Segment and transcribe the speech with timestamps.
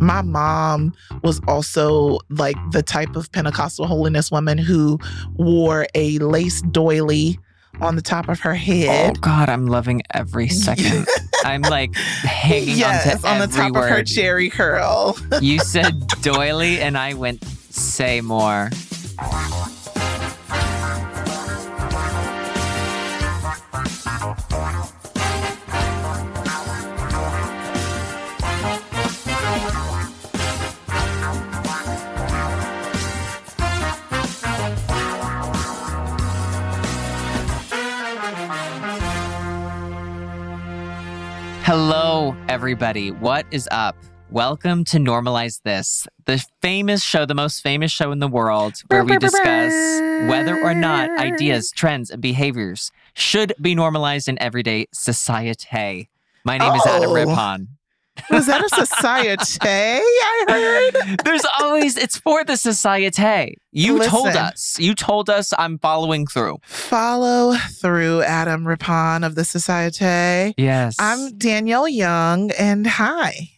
[0.00, 4.98] my mom was also like the type of Pentecostal holiness woman who
[5.34, 7.38] wore a lace doily
[7.80, 9.16] on the top of her oh, head.
[9.16, 9.20] Oh.
[9.20, 11.06] God, I'm loving every second.
[11.44, 13.84] I'm like hanging yes, on the top word.
[13.84, 15.18] of her cherry curl.
[15.40, 18.70] You said doily, and I went say more.
[42.70, 43.10] Everybody.
[43.10, 43.96] What is up?
[44.30, 49.02] Welcome to Normalize This, the famous show, the most famous show in the world, where
[49.02, 49.72] we discuss
[50.30, 56.08] whether or not ideas, trends, and behaviors should be normalized in everyday society.
[56.44, 57.14] My name is Adam Oh.
[57.14, 57.68] Rippon.
[58.30, 59.60] Was that a society?
[59.62, 61.18] I heard.
[61.24, 63.56] There's always, it's for the society.
[63.72, 64.78] You told us.
[64.78, 66.58] You told us I'm following through.
[66.64, 70.54] Follow through Adam Rippon of the Society.
[70.58, 70.96] Yes.
[70.98, 73.50] I'm Danielle Young, and hi.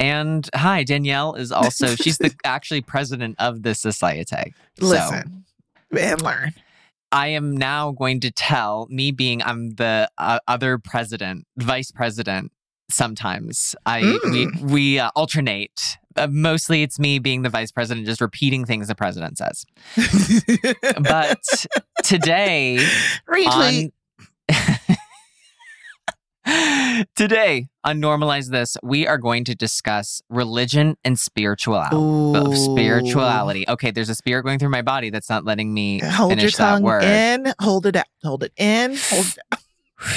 [0.00, 4.52] and hi, Danielle is also, she's the actually president of the society.
[4.78, 5.44] So- Listen
[5.96, 6.54] and learn.
[7.12, 12.50] I am now going to tell me being I'm the uh, other president, vice president.
[12.90, 15.80] Sometimes I we we uh, alternate.
[16.16, 19.64] Uh, mostly it's me being the vice president, just repeating things the president says.
[21.02, 21.42] But
[22.04, 22.78] today
[23.28, 23.92] Retweet.
[24.46, 24.94] on
[27.16, 31.96] today on normalize this, we are going to discuss religion and spirituality.
[31.96, 32.54] Oh, Ooh.
[32.54, 33.64] spirituality.
[33.68, 36.56] Okay, there's a spirit going through my body that's not letting me Hold your finish
[36.56, 37.02] that tongue word.
[37.02, 39.58] in, hold it out, hold it in, hold it out.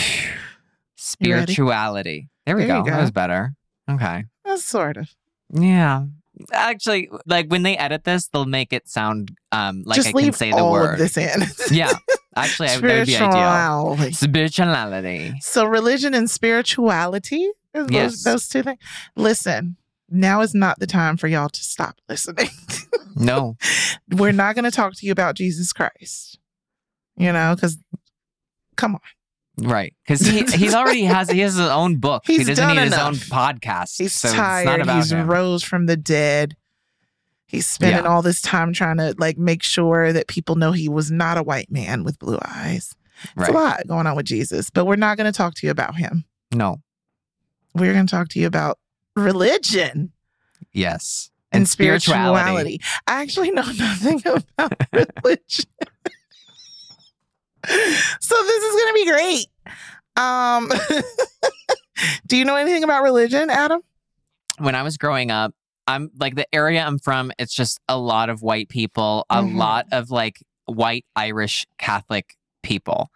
[0.96, 2.30] Spirituality.
[2.48, 2.90] There we There you go.
[2.90, 3.54] That was better.
[3.90, 4.24] Okay.
[4.46, 5.10] Uh, Sort of.
[5.54, 6.06] Yeah.
[6.52, 10.34] Actually, like when they edit this, they'll make it sound um like Just I can
[10.34, 10.94] say the all word.
[10.94, 11.44] of this in.
[11.72, 11.92] Yeah.
[12.36, 13.96] Actually, I, that would be ideal.
[13.98, 14.12] Spirituality.
[14.14, 15.34] Spirituality.
[15.42, 18.24] So religion and spirituality, those, Yes.
[18.24, 18.80] those two things.
[19.16, 19.76] Listen,
[20.10, 22.50] now is not the time for y'all to stop listening.
[23.20, 23.58] No.
[24.12, 26.38] We're not going to talk to you about Jesus Christ.
[27.16, 27.80] You know, because
[28.76, 29.02] come on,
[29.62, 29.94] Right.
[30.06, 32.24] Because he he's already has he has his own book.
[32.28, 33.98] he doesn't need his own podcast.
[33.98, 34.82] he's so it's not tired.
[34.82, 35.28] about He's him.
[35.30, 36.56] rose from the dead.
[37.48, 38.10] He's spending Yeah.
[38.10, 41.44] all this time trying to like make sure that people know he was not a
[41.44, 42.94] white man with blue eyes.
[43.24, 43.50] It's right.
[43.50, 45.96] a lot going on with Jesus, but we're not going to talk to you about
[45.96, 46.26] him.
[46.54, 46.82] No.
[47.74, 48.78] We're going to talk to you about
[49.16, 50.12] religion
[50.72, 51.32] Yes.
[51.52, 52.80] and, spirituality.
[53.08, 54.74] I actually know nothing about
[55.24, 55.66] religion.
[57.68, 59.48] So this is going to be great.
[60.16, 60.72] Um
[62.28, 63.82] Do you know anything about religion, Adam?
[64.60, 65.54] when I was growing up,
[65.88, 69.56] I'm like the area I'm from, it's just a lot of white people, a Mhm.
[69.56, 73.10] lot of like white Irish Catholic people.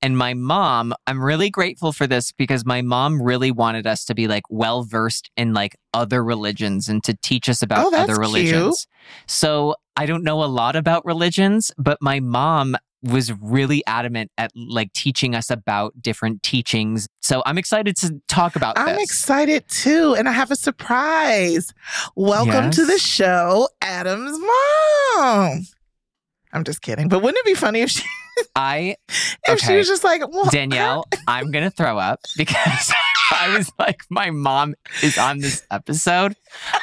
[0.00, 4.14] And my mom, I'm really grateful for this because my mom really wanted us to
[4.14, 8.16] be like well versed in like other religions and to teach us about Oh, other
[8.18, 8.86] religions.
[9.26, 14.50] So I don't know a lot about religions, but my mom was really adamant at
[14.54, 17.08] like teaching us about different teachings.
[17.20, 19.04] So I'm excited to talk about I'm this.
[19.04, 21.72] excited too, and I have a surprise.
[22.14, 25.66] Welcome to the show, Adam's mom.
[26.52, 28.04] I'm just kidding, but wouldn't it be funny if she
[28.54, 28.96] I
[29.48, 32.92] if she was just like well, Danielle, I'm gonna throw up because
[33.32, 36.36] I was like, my mom is on this episode.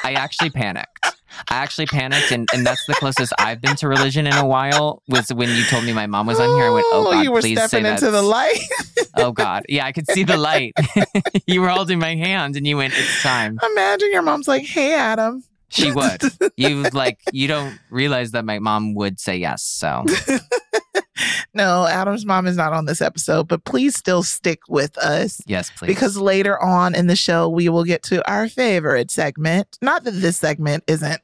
[0.03, 0.99] I actually panicked.
[1.49, 5.01] I actually panicked, and, and that's the closest I've been to religion in a while.
[5.07, 6.65] Was when you told me my mom was on here.
[6.65, 8.59] I went, "Oh God, you were please say stepping into the light.
[9.15, 10.73] Oh God, yeah, I could see the light.
[11.45, 14.95] you were holding my hand, and you went, "It's time." Imagine your mom's like, "Hey,
[14.95, 16.21] Adam." She would.
[16.55, 19.63] You like, you don't realize that my mom would say yes.
[19.63, 20.03] So
[21.53, 25.71] no, Adam's mom is not on this episode, but please still stick with us yes,
[25.71, 25.87] please.
[25.87, 29.77] because later on in the show we will get to our favorite segment.
[29.81, 31.21] Not that this segment isn't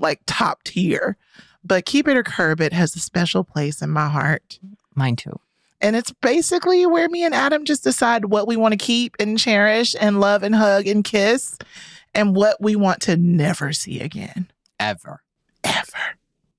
[0.00, 1.16] like top tier,
[1.64, 4.58] but Keep It or Curb It has a special place in my heart.
[4.94, 5.38] mine too.
[5.80, 9.38] And it's basically where me and Adam just decide what we want to keep and
[9.38, 11.56] cherish and love and hug and kiss
[12.14, 14.50] and what we want to never see again.
[14.78, 15.22] Ever.
[15.64, 16.16] Ever.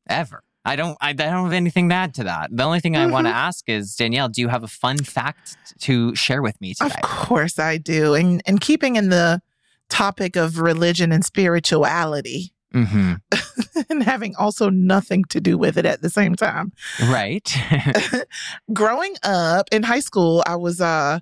[0.08, 0.44] ever.
[0.64, 0.98] I don't.
[1.02, 2.56] I, I don't have anything to add to that.
[2.56, 3.38] The only thing I want to mm-hmm.
[3.38, 6.94] ask is Danielle, do you have a fun fact to share with me today?
[6.94, 8.14] Of course I do.
[8.14, 9.42] And and keeping in the
[9.90, 13.14] topic of religion and spirituality Mm-hmm.
[13.90, 16.72] and having also nothing to do with it at the same time.
[17.04, 17.54] Right.
[18.74, 21.20] Growing up in high school, I was uh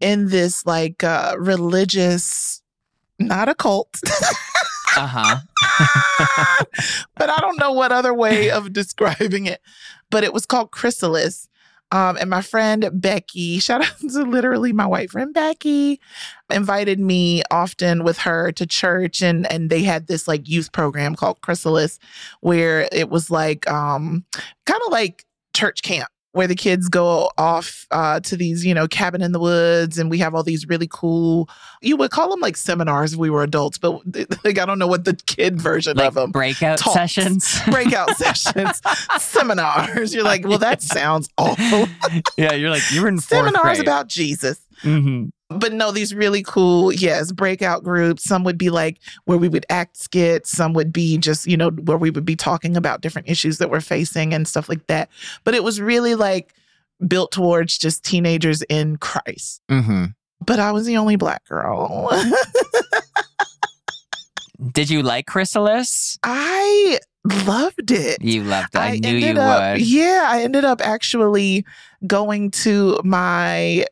[0.00, 2.62] in this like uh religious
[3.18, 4.00] not a cult.
[4.96, 5.36] Uh huh.
[7.16, 9.60] but I don't know what other way of describing it.
[10.10, 11.48] But it was called Chrysalis.
[11.92, 16.00] Um, and my friend Becky, shout out to literally my white friend Becky,
[16.50, 21.14] invited me often with her to church, and and they had this like youth program
[21.14, 21.98] called Chrysalis,
[22.40, 24.24] where it was like um,
[24.66, 25.24] kind of like
[25.54, 29.40] church camp where the kids go off uh, to these, you know, cabin in the
[29.40, 31.48] woods, and we have all these really cool.
[31.80, 34.00] You would call them like seminars if we were adults, but
[34.44, 36.30] like I don't know what the kid version Like of them.
[36.32, 36.94] breakout Talks.
[36.94, 37.58] sessions.
[37.70, 38.82] Breakout sessions,
[39.18, 40.14] seminars.
[40.14, 41.86] You're like, well, that sounds awful.
[42.36, 44.60] yeah, you're like you're in seminars about Jesus.
[44.82, 45.30] Mhm.
[45.48, 48.24] But no, these really cool, yes, breakout groups.
[48.24, 50.50] Some would be like where we would act skits.
[50.50, 53.70] Some would be just, you know, where we would be talking about different issues that
[53.70, 55.08] we're facing and stuff like that.
[55.44, 56.52] But it was really like
[57.06, 59.60] built towards just teenagers in Christ.
[59.70, 60.14] Mhm.
[60.44, 62.10] But I was the only black girl.
[64.72, 66.18] Did you like Chrysalis?
[66.22, 66.98] I
[67.44, 68.22] loved it.
[68.22, 68.78] You loved it.
[68.78, 69.86] I, knew you ended up, would.
[69.86, 71.64] Yeah, I ended up actually
[72.06, 73.84] going to my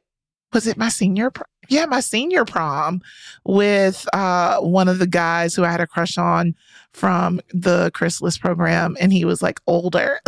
[0.54, 3.00] was it my senior pr- yeah, my senior prom
[3.44, 6.54] with uh one of the guys who I had a crush on
[6.92, 10.20] from the Chrysalis program and he was like older.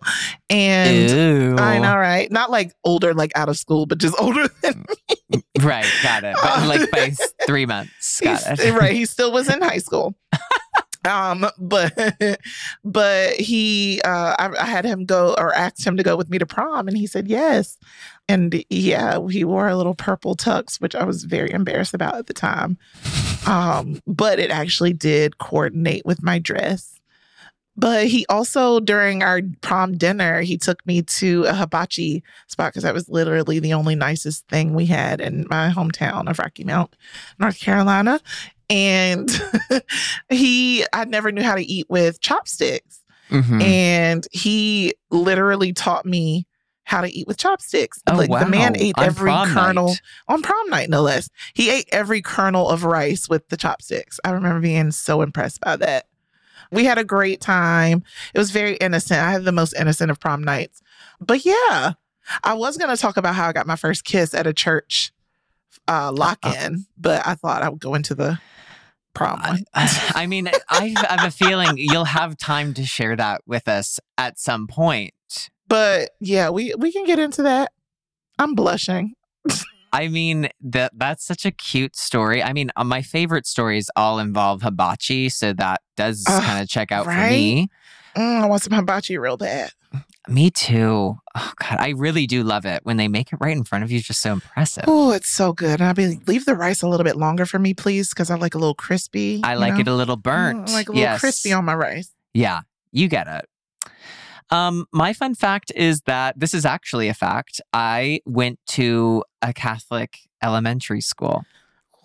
[0.50, 1.56] and Ew.
[1.58, 2.30] I know, right?
[2.32, 4.84] Not like older, like out of school, but just older than
[5.30, 5.42] me.
[5.60, 6.36] Right, got it.
[6.42, 7.12] But like by
[7.46, 8.20] three months.
[8.20, 8.72] Got He's- it.
[8.74, 8.92] right.
[8.94, 10.14] He still was in high school.
[11.04, 11.92] Um, but
[12.84, 16.38] but he uh I, I had him go or asked him to go with me
[16.38, 17.78] to prom and he said yes.
[18.28, 22.26] And yeah, he wore a little purple tux, which I was very embarrassed about at
[22.26, 22.78] the time.
[23.46, 26.94] Um, but it actually did coordinate with my dress.
[27.76, 32.84] But he also, during our prom dinner, he took me to a hibachi spot because
[32.84, 36.94] that was literally the only nicest thing we had in my hometown of Rocky Mount,
[37.40, 38.20] North Carolina.
[38.70, 39.30] And
[40.28, 43.02] he, I never knew how to eat with chopsticks.
[43.30, 43.62] Mhm.
[43.62, 46.46] And he literally taught me
[46.84, 48.02] how to eat with chopsticks.
[48.06, 50.02] Oh, like the man ate On every kernel night.
[50.28, 51.30] on prom night, no less.
[51.54, 54.20] He ate every kernel of rice with the chopsticks.
[54.24, 56.08] I remember being so impressed by that.
[56.70, 58.02] We had a great time.
[58.34, 59.20] It was very innocent.
[59.20, 60.82] I had the most innocent of prom nights.
[61.20, 61.92] But yeah,
[62.42, 65.12] I was going to talk about how I got my first kiss at a church
[65.88, 68.38] uh, lock in, but I thought I would go into the
[69.20, 69.64] one.
[69.74, 74.00] I, I mean, I have a feeling you'll have time to share that with us
[74.18, 75.14] at some point.
[75.68, 77.72] But yeah, we, we can get into that.
[78.38, 79.14] I'm blushing.
[79.92, 82.42] I mean, that that's such a cute story.
[82.42, 86.90] I mean, uh, my favorite stories all involve hibachi, so that does kind of check
[86.90, 87.22] out right?
[87.22, 87.68] for me.
[88.16, 89.70] Mm, I want some hibachi real bad.
[90.26, 91.18] Me too.
[91.34, 93.90] Oh god, I really do love it when they make it right in front of
[93.90, 93.98] you.
[93.98, 94.84] It's just so impressive.
[94.86, 95.80] Oh, it's so good.
[95.80, 98.36] And I'd be leave the rice a little bit longer for me, please, because I
[98.36, 99.40] like a little crispy.
[99.44, 99.80] I like know?
[99.80, 100.68] it a little burnt.
[100.68, 101.20] Mm, like a little yes.
[101.20, 102.10] crispy on my rice.
[102.32, 102.60] Yeah,
[102.90, 103.48] you get it.
[104.50, 107.60] Um, my fun fact is that this is actually a fact.
[107.72, 111.44] I went to a Catholic elementary school.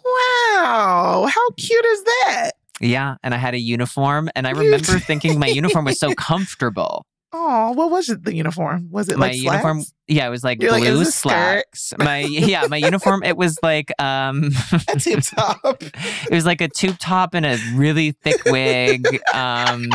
[0.04, 2.52] Wow, how cute is that?
[2.82, 7.06] Yeah, and I had a uniform, and I remember thinking my uniform was so comfortable.
[7.32, 8.24] Oh, what was it?
[8.24, 11.66] The uniform was it my like uniform, yeah, it was like You're blue skirt?
[11.72, 11.94] slacks.
[12.00, 14.52] My yeah, my uniform, it was like um,
[14.88, 15.60] A tube top.
[15.84, 19.90] it was like a tube top and a really thick wig, um,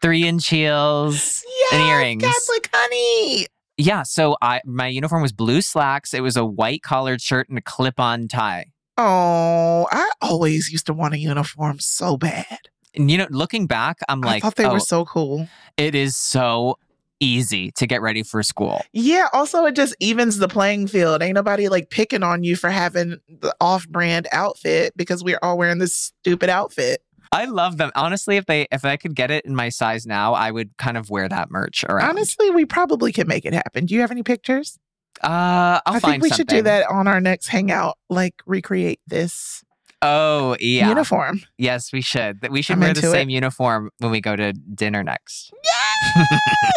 [0.00, 1.44] three inch heels.
[1.70, 2.22] yes, earrings.
[2.22, 3.46] Catholic honey.
[3.76, 6.14] Yeah, so I my uniform was blue slacks.
[6.14, 8.66] It was a white collared shirt and a clip on tie.
[8.96, 12.58] Oh, I always used to want a uniform so bad.
[12.94, 15.48] You know, looking back, I'm like, I thought they oh, were so cool.
[15.76, 16.76] it is so
[17.20, 18.82] easy to get ready for school.
[18.92, 21.22] Yeah, also it just evens the playing field.
[21.22, 25.78] Ain't nobody like picking on you for having the off-brand outfit because we're all wearing
[25.78, 27.02] this stupid outfit.
[27.32, 27.92] I love them.
[27.94, 30.96] Honestly, if they if I could get it in my size now, I would kind
[30.96, 32.08] of wear that merch around.
[32.08, 33.86] Honestly, we probably can make it happen.
[33.86, 34.78] Do you have any pictures?
[35.22, 37.98] uh, I'll I think we should do that on our next hangout.
[38.08, 39.62] Like recreate this
[40.02, 41.42] Oh yeah, uniform.
[41.58, 42.48] yes, we should.
[42.50, 43.12] We should I'm wear the into it.
[43.12, 45.52] same uniform when we go to dinner next,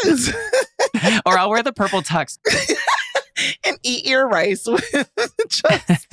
[0.04, 0.34] Yes!
[1.26, 2.38] or I'll wear the purple tux.
[3.66, 4.84] and eat your rice with
[5.50, 6.08] chopsticks.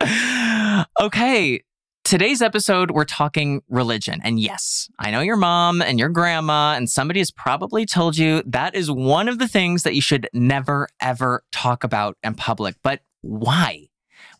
[1.00, 1.62] okay.
[2.04, 4.20] Today's episode, we're talking religion.
[4.24, 8.42] And yes, I know your mom and your grandma, and somebody has probably told you
[8.44, 12.74] that is one of the things that you should never, ever talk about in public.
[12.82, 13.86] But why?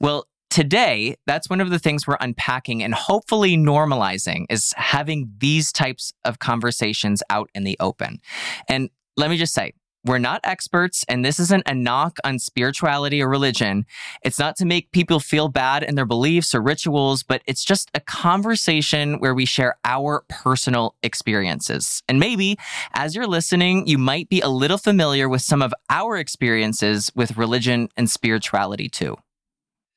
[0.01, 5.73] Well, today, that's one of the things we're unpacking and hopefully normalizing is having these
[5.73, 8.21] types of conversations out in the open.
[8.69, 9.73] And let me just say,
[10.05, 13.87] We're not experts, and this isn't a knock on spirituality or religion.
[14.23, 17.91] It's not to make people feel bad in their beliefs or rituals, but it's just
[17.95, 22.03] a conversation where we share our personal experiences.
[22.11, 22.59] And maybe
[22.93, 27.39] as you're listening, you might be a little familiar with some of our experiences with
[27.39, 29.17] religion and spirituality too.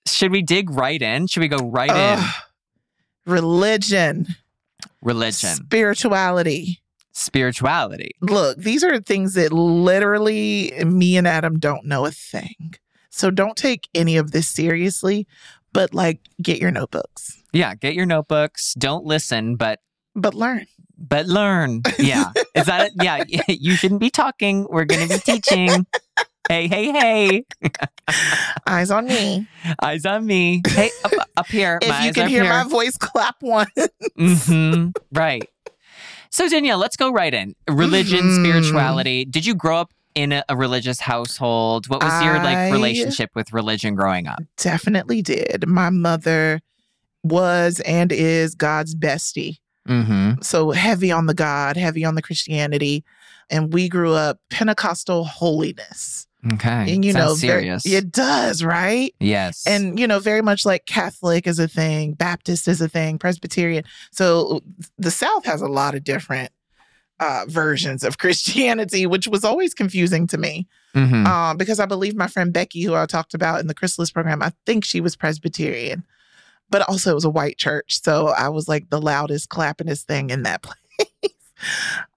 [0.07, 1.27] Should we dig right in?
[1.27, 2.23] Should we go right in?
[3.25, 4.27] Religion,
[5.01, 6.79] Religion, spirituality.
[7.11, 8.11] spirituality.
[8.21, 12.75] Look, these are things that literally me and Adam don't know a thing.
[13.09, 15.25] So don't take any of this seriously,
[15.73, 18.73] but like get your notebooks, Yeah, get your notebooks.
[18.75, 19.79] Don't listen, but
[20.15, 20.67] but learn.
[20.97, 21.81] but learn.
[21.97, 22.31] Yeah.
[22.53, 22.93] Is that it?
[23.01, 23.23] Yeah.
[23.47, 24.67] You shouldn't be talking.
[24.69, 25.87] We're going to be teaching.
[26.47, 27.45] Hey, hey, hey.
[28.67, 29.47] Eyes on me.
[29.81, 30.61] Eyes on me.
[30.67, 31.79] Hey, up, up here.
[31.81, 32.49] If you can hear here.
[32.53, 33.67] my voice, clap one.
[34.17, 35.49] hmm Right.
[36.29, 37.55] So, Danielle, let's go right in.
[37.69, 38.35] Religion, Mhm.
[38.35, 39.25] spirituality.
[39.25, 41.87] Did you grow up in a, a religious household?
[41.87, 44.39] What was your like relationship with religion growing up?
[44.57, 45.67] Definitely did.
[45.67, 46.61] My mother
[47.23, 49.57] was and is God's bestie.
[49.89, 50.41] Mm-hmm.
[50.41, 53.03] So heavy on the God, heavy on the Christianity.
[53.49, 56.27] And we grew up Pentecostal holiness.
[56.53, 56.93] Okay.
[56.93, 57.85] And you know, Sounds very- serious.
[57.85, 59.13] it does, right?
[59.19, 59.63] yes.
[59.67, 63.83] And you know, very much like Catholic is a thing, Baptist is a thing, Presbyterian.
[64.11, 64.61] So
[64.97, 66.51] the South has a lot of different
[67.19, 70.67] uh, versions of Christianity, which was always confusing to me.
[70.95, 71.25] Mhm.
[71.25, 74.41] um, because I believe my friend Becky, who I talked about in the Chrysalis program,
[74.41, 76.05] I think she was Presbyterian,
[76.69, 78.01] but also it was a white church.
[78.01, 80.77] So I was like the loudest, clappingest thing in that place.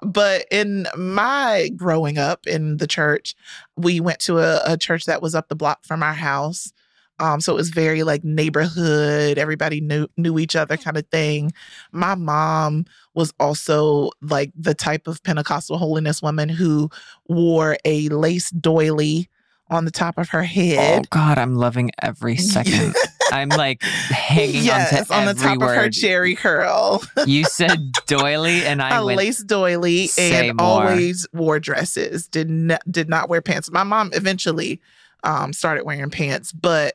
[0.02, 3.35] But in my growing up in the church,
[3.76, 6.73] we went to a, a church that was up the block from our house.
[7.21, 11.52] Um, so it was very like neighborhood, everybody knew knew each other kind of thing.
[11.90, 16.90] My mom was also like the type of Pentecostal holiness woman who
[17.28, 19.28] wore a lace doily
[19.68, 21.07] on the top of her head.
[21.07, 21.09] Oh.
[21.11, 22.95] God, I'm loving every second.
[23.30, 27.02] I'm like hanging yes, on on the top of her cherry curl.
[27.26, 29.18] You said doily, and I a went.
[29.18, 30.66] lace doily and more.
[30.66, 32.28] always wore dresses.
[32.28, 33.70] Did not did not wear pants.
[33.70, 34.80] My mom eventually
[35.25, 36.94] um started wearing pants, but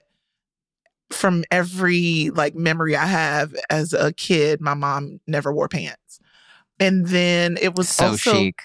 [1.12, 6.20] from every like memory I have as a kid, my mom never wore pants.
[6.80, 8.56] And then it was so also chic.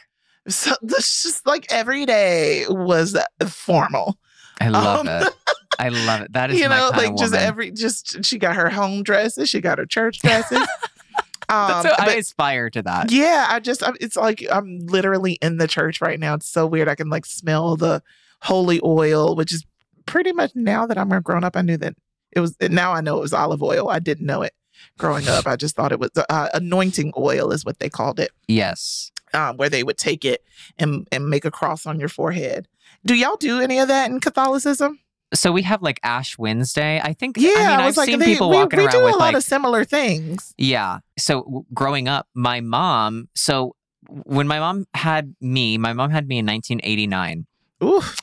[0.48, 4.18] so this just like every day was formal.
[4.60, 5.32] I love um, it.
[5.78, 6.32] I love it.
[6.32, 9.78] That is you know, like just every just she got her home dresses, she got
[9.78, 10.58] her church dresses.
[11.48, 13.12] um, so, I aspire to that.
[13.12, 16.34] yeah, I just I'm, it's like I'm literally in the church right now.
[16.34, 16.88] It's so weird.
[16.88, 18.02] I can like smell the
[18.42, 19.64] holy oil, which is
[20.06, 21.56] pretty much now that I'm a grown up.
[21.56, 21.94] I knew that
[22.32, 22.56] it was.
[22.60, 23.88] Now I know it was olive oil.
[23.88, 24.54] I didn't know it
[24.98, 25.46] growing up.
[25.46, 29.10] I just thought it was uh, anointing oil, is what they called it, Yes.
[29.34, 30.42] um, where they would take it
[30.78, 32.66] and and make a cross on your forehead.
[33.04, 34.98] Do y'all do any of that in Catholicism?
[35.34, 37.00] So we have like Ash Wednesday.
[37.02, 37.36] I think.
[37.38, 39.04] Yeah, I mean, I I've was like, seen they, people we, walking we around do
[39.04, 40.54] with a lot like of similar things.
[40.56, 41.00] Yeah.
[41.18, 43.74] So w- growing up, my mom, so
[44.08, 47.46] when my mom had me, my mom had me in 1989.
[47.84, 48.16] Oof,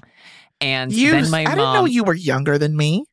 [0.60, 1.12] And you!
[1.12, 3.06] then my I mom, didn't know you were younger than me.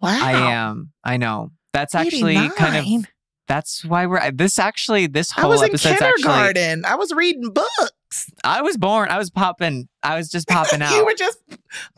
[0.00, 0.92] Wow, I am.
[1.04, 1.52] I know.
[1.72, 3.06] That's actually kind of,
[3.48, 6.84] that's why we're, this actually, this whole I was in episode's actually, kindergarten.
[6.84, 7.90] I was reading books.
[8.44, 10.94] I was born, I was popping, I was just popping out.
[10.94, 11.38] you were just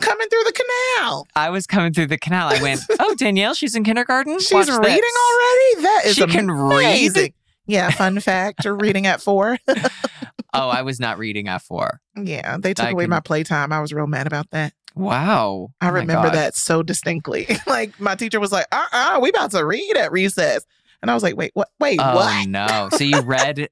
[0.00, 0.52] coming through the
[0.99, 1.26] canal.
[1.37, 2.49] I was coming through the canal.
[2.49, 4.38] I went, oh, Danielle, she's in kindergarten?
[4.38, 5.82] She's Watch reading this." already.
[5.82, 7.23] That is She can amazing.
[7.23, 7.35] read?
[7.66, 8.64] Yeah, fun fact.
[8.64, 9.58] You're reading at four.
[10.54, 12.00] Oh, I was not reading at four.
[12.16, 13.73] yeah, they took I away can- my playtime.
[13.73, 14.73] I was real mad about that.
[14.94, 15.73] Wow.
[15.82, 17.46] I Oh remember that so distinctly.
[17.66, 20.64] like my teacher was like, "Uh, uh we about to read at recess,"
[21.03, 21.69] and I was like, "Wait, what?
[21.81, 22.88] Wait, Oh, what?" no.
[22.97, 23.69] So you read,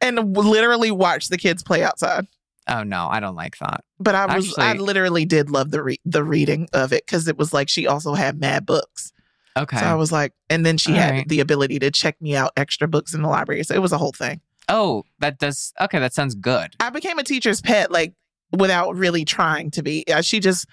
[0.00, 2.26] And literally watched the kids play outside.
[2.68, 3.84] oh, no, I don't like that.
[3.98, 7.36] But I was, I literally did love the re- the reading of it because it
[7.38, 9.12] was like she also had mad books.
[9.56, 9.78] Okay.
[9.78, 11.28] So I was like, and then she All had right.
[11.28, 13.62] the ability to check me out extra books in the library.
[13.64, 14.40] So it was a whole thing.
[14.68, 15.72] Oh, that does.
[15.80, 16.74] Okay, that sounds good.
[16.80, 18.12] I became a teacher's pet, like
[18.52, 20.04] without really trying to be.
[20.22, 20.66] She just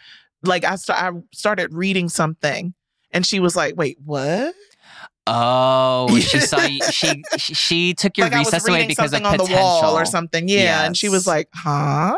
[0.44, 2.74] like I, sta- I started reading something,
[3.12, 4.54] and she was like, "Wait, what?"
[5.25, 6.82] Oh, she saw you.
[6.92, 9.63] She she, took your like recess away because of something on the potential.
[9.63, 10.48] wall or something.
[10.50, 12.15] Yeah, and she was like, "Huh?"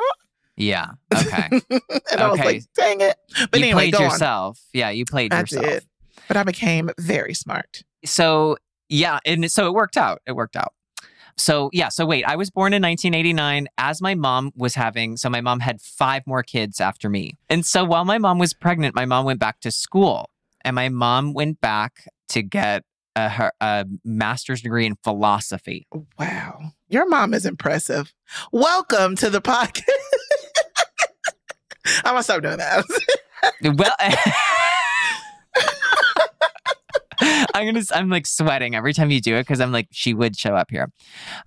[0.57, 0.91] Yeah.
[1.13, 1.50] Okay.
[1.69, 2.45] and I was Okay.
[2.45, 3.15] like, "Dang it!"
[3.51, 4.03] But you anyway, played go on.
[4.05, 4.59] yourself.
[4.74, 5.65] Yeah, you played I yourself.
[5.65, 5.85] did,
[6.27, 7.83] but I became very smart.
[8.05, 8.57] So
[8.89, 10.21] yeah, and so it worked out.
[10.25, 10.74] It worked out.
[11.38, 15.29] So yeah, so wait, I was born in 1989 as my mom was having so
[15.29, 17.38] my mom had five more kids after me.
[17.50, 20.29] And so while my mom was pregnant, my mom went back to school.
[20.63, 22.83] And my mom went back to get
[23.15, 25.88] a, her a master's degree in philosophy.
[26.19, 28.13] Wow, your mom is impressive.
[28.51, 29.84] Welcome to the podcast.
[32.03, 32.84] I'm gonna stop doing that.
[33.75, 33.95] well,
[37.22, 37.84] I'm gonna.
[37.93, 40.72] I'm like sweating every time you do it because I'm like she would show up
[40.72, 40.91] here.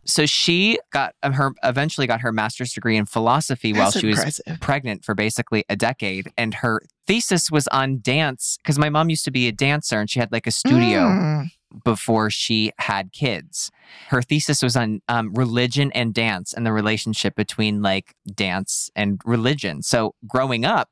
[0.04, 4.06] So she got um, her eventually got her master's degree in philosophy while That's she
[4.08, 9.10] was pregnant for basically a decade, and her thesis was on dance because my mom
[9.10, 11.50] used to be a dancer and she had like a studio Mm.
[11.84, 13.70] before she had kids.
[14.08, 19.20] Her thesis was on um, religion and dance and the relationship between like dance and
[19.24, 19.82] religion.
[19.82, 20.88] So growing up,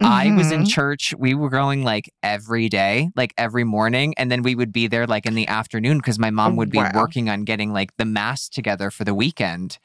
[0.00, 0.68] I was in Mhm.
[0.70, 1.14] church.
[1.18, 4.14] We were going like every day, like every morning.
[4.16, 6.78] And then we would be there like in the afternoon because my mom would be
[6.78, 6.90] Wow.
[6.94, 9.78] working on getting like the mass together for the weekend.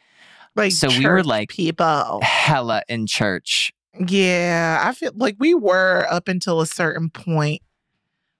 [0.57, 2.21] like so we were, like- people.
[2.23, 3.73] Hella in church.
[4.07, 7.61] Yeah, I feel like we were up until a certain point.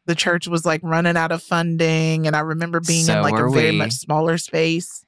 [0.05, 3.33] The church was like running out of funding, and I remember being So in like
[3.33, 3.77] a very we.
[3.77, 5.03] much smaller space.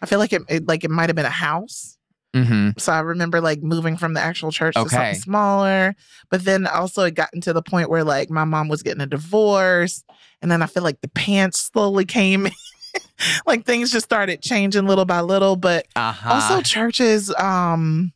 [0.00, 1.97] I feel like it, it like it might have been a house.
[2.34, 5.94] Hmm So I remember like moving from the actual church to something smaller.
[6.30, 9.06] But then also it gotten to the point where like my mom was getting a
[9.06, 10.04] divorce.
[10.42, 12.48] And then I feel like the pants slowly came
[13.46, 15.56] like things just started changing little by little.
[15.56, 16.30] But Uh-huh.
[16.30, 18.12] also churches, um,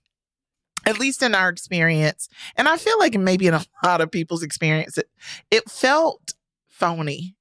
[0.86, 4.42] at least in our experience, and I feel like maybe in a lot of people's
[4.42, 5.08] experience, it,
[5.50, 6.32] it felt
[6.68, 7.36] phony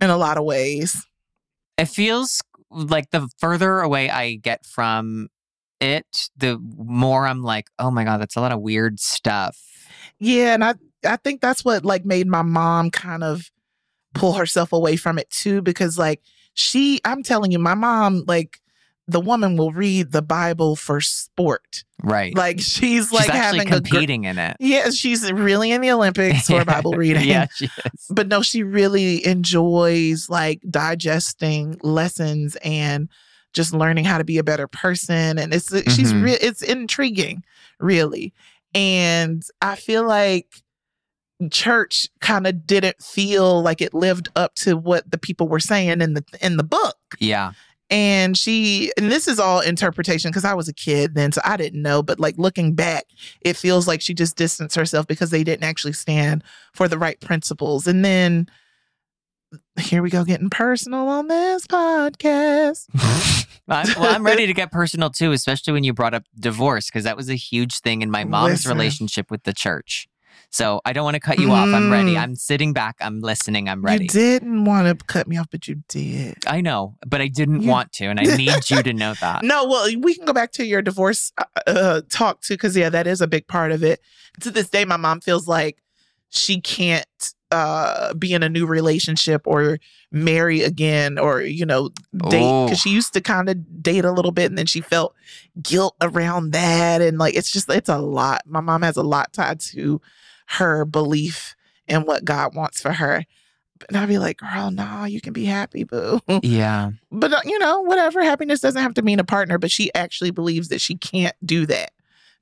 [0.00, 1.06] in a lot of ways.
[1.78, 5.28] it feels like the further away I get from
[5.80, 9.58] it, the more I'm like, oh my God, that's a lot of weird stuff.
[10.18, 10.74] Yeah, and I
[11.06, 13.50] I think that's what like made my mom kind of
[14.14, 16.20] pull herself away from it too because like
[16.54, 18.60] she I'm telling you my mom like
[19.06, 21.84] the woman will read the Bible for sport.
[22.02, 22.34] Right.
[22.34, 24.56] Like she's like having a gr- competing in it.
[24.60, 27.24] Yeah, she's really in the Olympics for Bible reading.
[27.28, 28.06] yeah, she is.
[28.08, 33.08] But no, she really enjoys like digesting lessons and
[33.54, 36.22] just learning how to be a better person and it's she's Mhm.
[36.24, 37.42] real it's intriguing
[37.80, 38.32] really.
[38.74, 40.48] And I feel like
[41.50, 46.00] church kind of didn't feel like it lived up to what the people were saying
[46.00, 47.52] in the in the book Yeah.
[47.90, 51.56] and she and this is all interpretation because i was a kid then so i
[51.56, 53.04] didn't know but like looking back
[53.40, 57.20] it feels like she just distanced herself because they didn't actually stand for the right
[57.20, 58.46] principles and then
[59.78, 62.86] here we go getting personal on this podcast
[63.68, 67.04] I, well, I'm ready to get personal too, especially when you brought up divorce, because
[67.04, 68.72] that was a huge thing in my mom's Listen.
[68.76, 70.06] relationship with the church.
[70.50, 71.66] So I don't want to cut you off.
[71.68, 72.12] I'm ready.
[72.14, 72.20] Mm.
[72.20, 72.96] I'm sitting back.
[73.00, 73.68] I'm listening.
[73.70, 74.04] I'm ready.
[74.04, 77.62] you didn't want to cut me off but you did I know, but I didn't
[77.62, 79.42] You- want to, and I need you to know that.
[79.42, 82.90] no well we can go back to your divorce uh, uh, talk too because yeah
[82.90, 84.00] that is a big part of it
[84.40, 85.78] to this day my mom feels like
[86.28, 87.06] she can't
[87.54, 89.78] uh be in a new relationship or
[90.10, 91.88] marry again or you know
[92.28, 95.14] date because she used to kind of date a little bit and then she felt
[95.62, 98.42] guilt around that and like it's just it's a lot.
[98.46, 100.00] My mom has a lot tied to
[100.46, 101.54] her belief
[101.86, 103.24] in what god wants for her.
[103.88, 106.20] And i'd be like girl no you can be happy boo.
[106.42, 106.90] Yeah.
[107.10, 108.22] but uh, you know whatever.
[108.22, 111.66] Happiness doesn't have to mean a partner but she actually believes that she can't do
[111.66, 111.90] that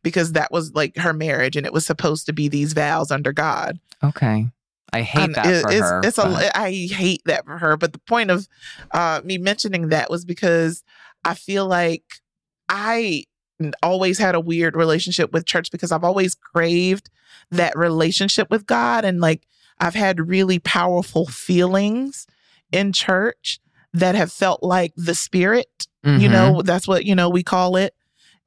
[0.03, 3.33] because that was like her marriage and it was supposed to be these vows under
[3.33, 3.79] god.
[4.05, 4.47] Okay.
[4.93, 6.01] I hate and that it- for it's, her.
[6.05, 7.77] it's but- a, I hate that for her.
[7.77, 8.47] But the point of
[8.93, 10.83] uh, me mentioning that was because
[11.25, 12.05] I feel like
[12.69, 13.25] I
[13.83, 17.11] always had a weird relationship with church because I've always craved
[17.51, 19.05] that relationship with God.
[19.05, 19.47] And like
[19.79, 22.27] I've had really powerful feelings
[22.73, 23.61] in church
[23.95, 26.31] that have felt like the spirit you Mhm.
[26.33, 27.95] know that's what you know we call it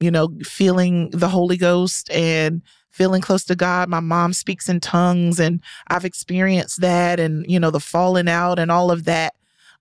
[0.01, 2.61] you know feeling the holy ghost and
[2.95, 3.89] feeling close to god.
[3.89, 8.57] My mom speaks in tongues and i've experienced that and you know the falling out
[8.57, 9.35] and all of that.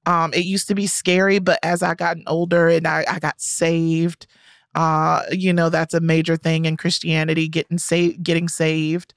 [0.05, 3.41] Um it used to be scary but as i gotten older and i, I got
[3.41, 4.27] saved
[4.75, 9.15] uh you know that's a major thing in christianity getting saved getting saved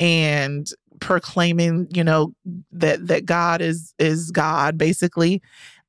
[0.00, 0.68] and
[1.00, 2.34] proclaiming you know
[2.72, 5.40] that that god is is god basically.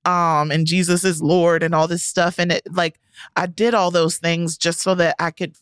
[0.05, 2.99] Um and jesus is lord and all this stuff and it like
[3.35, 5.55] i did all those things just so that i could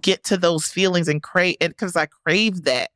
[0.00, 2.90] get to those feelings and crave it because i craved that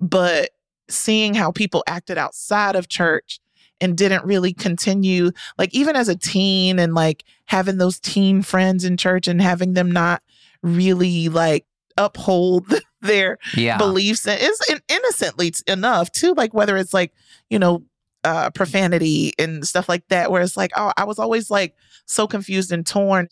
[0.00, 0.50] but
[0.88, 3.38] seeing how people acted outside of church
[3.80, 8.84] and didn't really continue like even as a teen and like having those teen friends
[8.84, 10.22] in church and having them not
[10.62, 11.64] really like
[11.96, 12.66] uphold
[13.00, 13.78] their yeah.
[13.78, 17.12] beliefs and in- innocently enough too like whether it's like
[17.48, 17.82] you know
[18.24, 22.26] uh profanity and stuff like that where it's like oh i was always like so
[22.26, 23.28] confused and torn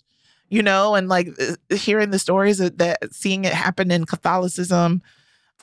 [0.49, 5.03] you know and like uh, hearing the stories that, that seeing it happen in catholicism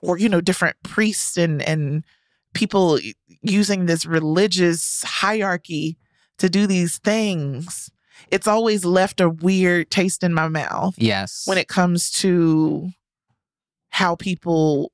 [0.02, 2.04] or you know different priests and and
[2.54, 3.00] people
[3.42, 5.98] using this religious hierarchy
[6.38, 7.90] to do these things
[8.32, 11.44] it's always left a weird taste in my mouth yes.
[11.46, 12.90] when it comes to
[13.90, 14.92] how people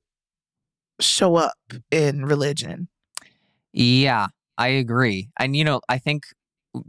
[1.00, 1.56] show up
[1.90, 2.88] in religion.
[3.72, 4.28] Yeah,
[4.58, 5.30] I agree.
[5.38, 6.24] And, you know, I think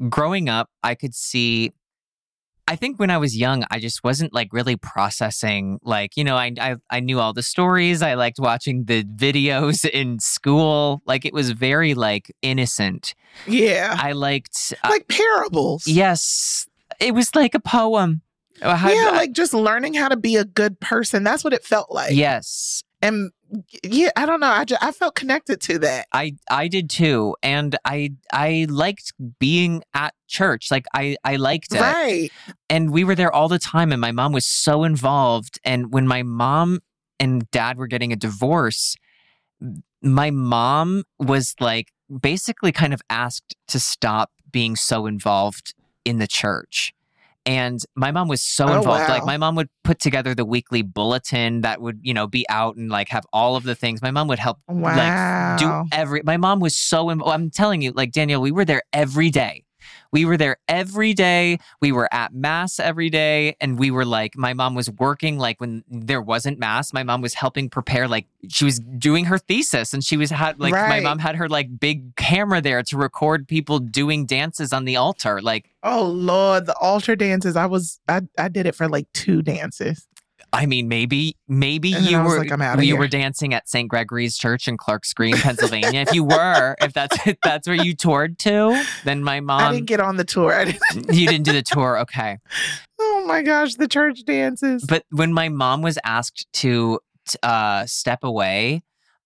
[0.10, 1.72] growing up, I could see.
[2.74, 5.80] I think when I was young, I just wasn't like really processing.
[5.84, 8.02] Like, you know, I, I I knew all the stories.
[8.02, 11.02] I liked watching the videos in school.
[11.06, 13.14] Like, it was very like innocent.
[13.48, 13.96] Yeah.
[14.00, 15.86] I liked uh, like parables.
[15.88, 16.68] yes,
[17.00, 18.22] it was like a poem.
[18.62, 21.24] Uh, how- yeah, like just learning how to be a good person.
[21.24, 22.16] That's what it felt like.
[22.16, 23.32] yes, And
[23.84, 24.48] yeah, I don't know.
[24.48, 26.08] I just, I felt connected to that.
[26.12, 30.72] I I did too, and I I liked being at church.
[30.72, 31.82] Like I I liked it.
[31.82, 32.32] Right.
[32.70, 36.08] and we were there all the time and my mom was so involved and when
[36.08, 36.80] my mom
[37.20, 38.96] and dad were getting a divorce
[40.02, 45.74] my mom was like basically kind of asked to stop being so involved
[46.06, 46.94] in the church
[47.46, 50.82] and my mom was so Oh, involved like my mom would put together the weekly
[50.82, 54.02] bulletin that would you know be out and like have all of the things.
[54.02, 54.96] My mom would help Wow.
[54.96, 58.66] like do every my mom was so Im- i'm telling you like danielle we were
[58.66, 59.63] there every day
[60.14, 64.38] we were there every day we were at mass every day and we were like
[64.38, 68.26] my mom was working like when there wasn't mass my mom was helping prepare like
[68.48, 71.80] she was doing her thesis and she was had like my mom had her like
[71.80, 76.76] big camera there to record people doing dances on the altar like oh Lord, the
[76.78, 77.56] altar dances.
[77.56, 80.08] I was I I did it for like two dances.
[80.54, 82.98] I mean, maybe, maybe you were like, you here.
[82.98, 83.90] were dancing at St.
[83.90, 86.02] Gregory's Church in Clark's Green, Pennsylvania.
[86.02, 89.62] if you were, if that's if that's where you toured to, then my mom.
[89.62, 90.54] I didn't get on the tour.
[90.60, 92.38] I didn't, you didn't do the tour, okay.
[93.00, 94.86] oh my gosh, the church dances.
[94.88, 97.00] But when my mom was asked to
[97.42, 98.84] uh, step away,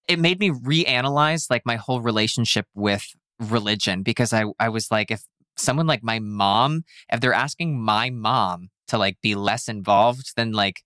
[0.08, 3.06] it made me reanalyze like my whole relationship with
[3.38, 5.24] religion because I I was like, if
[5.58, 10.54] someone like my mom, if they're asking my mom to like be less involved, then
[10.54, 10.84] like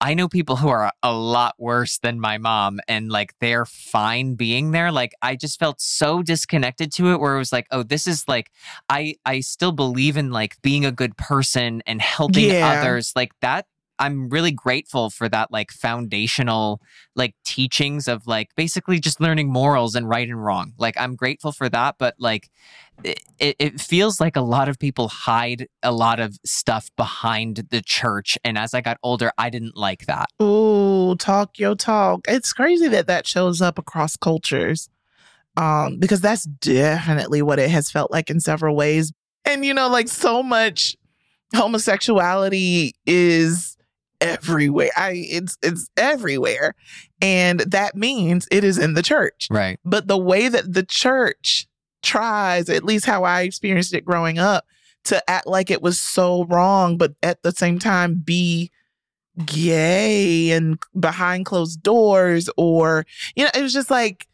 [0.00, 4.34] I know people who are a lot worse than my mom and like they're fine
[4.34, 4.92] being there.
[4.92, 8.24] Like I just felt so disconnected to it where it was like, oh, this is
[8.28, 8.50] like
[8.88, 12.78] I I still believe in like being a good person and helping Yeah.
[12.80, 13.12] others.
[13.16, 13.66] Like that
[13.98, 16.80] I'm really grateful for that like foundational
[17.14, 20.72] like teachings of like basically just learning morals and right and wrong.
[20.78, 22.50] Like I'm grateful for that, but like
[23.04, 27.80] it, it, feels like a lot of people hide a lot of stuff behind the
[27.80, 28.36] church.
[28.44, 30.26] And as I got older, I didn't like that.
[30.42, 32.22] Ooh, talk your talk.
[32.26, 34.88] It's crazy that that shows up across cultures,
[35.56, 39.12] um, because that's definitely what it has felt like in several ways.
[39.44, 40.96] And you know, like so much
[41.54, 43.77] homosexuality is
[44.20, 44.90] everywhere.
[44.96, 46.74] I it's it's everywhere,
[47.20, 49.48] and that means it is in the church.
[49.50, 49.78] Right.
[49.84, 51.66] But the way that the church
[52.02, 54.64] tries, at least how I experienced it growing up,
[55.04, 58.70] to act like it was so wrong, but at the same time be
[59.44, 63.04] gay and behind closed doors, or,
[63.34, 64.27] you know, it was just like,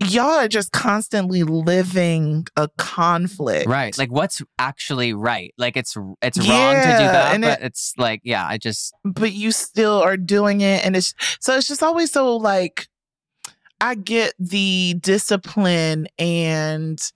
[0.00, 3.66] y'all are just constantly living a conflict.
[3.68, 3.96] Right.
[3.96, 5.54] Like what's actually right?
[5.56, 9.32] Like it's it's wrong to do that, but it- it's like yeah, I just but
[9.32, 12.88] you still are doing it and it's so it's just always so like
[13.80, 17.10] i get the discipline and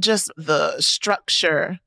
[0.00, 1.78] just the structure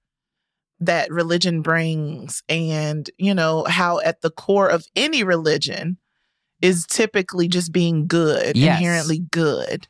[0.79, 5.97] that religion brings and you know how at the core of any religion
[6.61, 8.77] is typically just being good Yes.
[8.79, 9.87] inherently good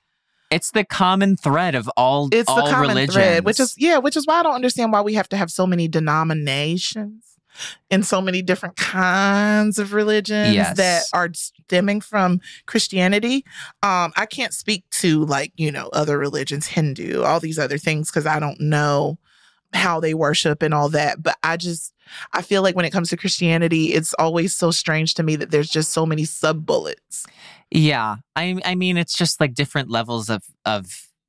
[0.52, 3.14] it's the common thread of all it's all the common religions.
[3.14, 5.52] thread which is yeah which is why i don't understand why we have to have
[5.52, 7.24] so many denominations
[7.90, 10.78] and so many different kinds of religions Yes.
[10.78, 13.44] that are stemming from christianity
[13.84, 18.10] um i can't speak to like you know other religions hindu all these other things
[18.10, 19.18] because i don't know
[19.74, 21.94] how they worship and all that but i just
[22.34, 25.52] i feel like when it comes to christianity it's always so strange to me that
[25.52, 27.26] there's just so many sub bullets
[27.70, 28.17] Yeah.
[28.36, 30.86] I I mean it's just like different levels of of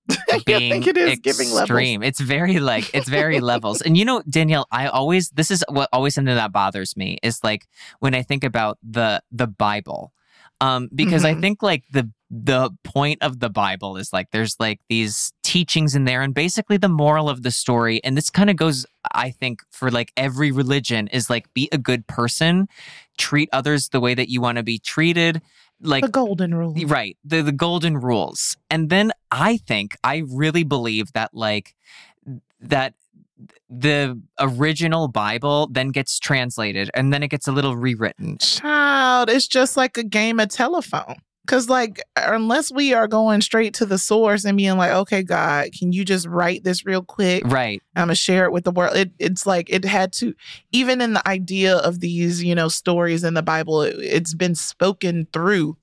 [0.33, 2.03] i being think it is giving levels extreme.
[2.03, 3.83] It's very like it's very levels.
[3.83, 7.43] And you know, Danielle, I always this is what always something that bothers me is
[7.45, 7.67] like
[7.99, 10.13] when I think about the the Bible.
[10.61, 11.41] Um, because I Mhm.
[11.41, 16.05] think like the the point of the Bible is like there's like these teachings in
[16.05, 19.63] there and basically the moral of the story and this kind of goes I think
[19.71, 22.69] for like every religion is like be a good person,
[23.17, 25.41] treat others the way that you want to be treated.
[25.81, 27.17] Like the golden rule Right.
[27.25, 28.57] The the golden rules.
[28.69, 31.75] And then I think I really believe that like
[32.61, 32.93] that
[33.71, 38.39] the original Bible then gets translated and then it gets a little rewritten.
[38.39, 41.17] Child, it's just like a game of telephone.
[41.47, 45.69] Cause like unless we are going straight to the source and being like, okay, God,
[45.73, 47.43] can you just write this real quick?
[47.47, 47.83] Right.
[47.97, 48.95] I'm gonna share it with the world.
[48.95, 50.35] It, it's like it had to,
[50.73, 54.55] even in the idea of these, you know, stories in the Bible, it, it's been
[54.55, 55.79] spoken through,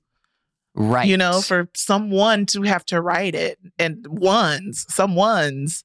[0.76, 1.08] Right.
[1.08, 5.82] you know, for someone to have to write it and ones, some ones,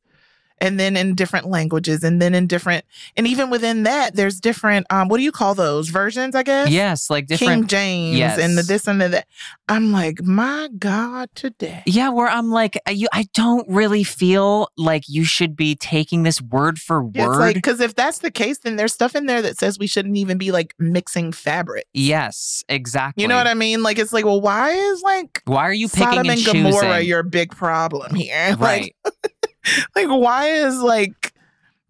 [0.62, 2.86] and then in different languages, and then in different,
[3.18, 4.86] and even within that, there's different.
[4.90, 6.36] Um, what do you call those versions?
[6.36, 6.70] I guess.
[6.70, 7.68] yes, like King.
[7.68, 8.40] James Yes.
[8.40, 9.28] and the this and the that.
[9.68, 11.84] I'm like, my God, today.
[11.86, 16.24] Yeah, where I'm like, I- you, I don't really feel like you should be taking
[16.24, 17.38] this word for Yeah, It's word.
[17.40, 20.18] like because if that's the case, then there's stuff in there that says we shouldn't
[20.18, 21.86] even be like mixing fabric.
[21.94, 23.22] yes, exactly.
[23.24, 23.82] You know what I mean?
[23.84, 26.64] Like it's like, well, why is like Why are you picking Sodom and and choosing?
[26.64, 28.56] Gomorrah your big problem here?
[28.60, 28.94] right.
[29.04, 29.16] Like,
[29.96, 31.34] like why is like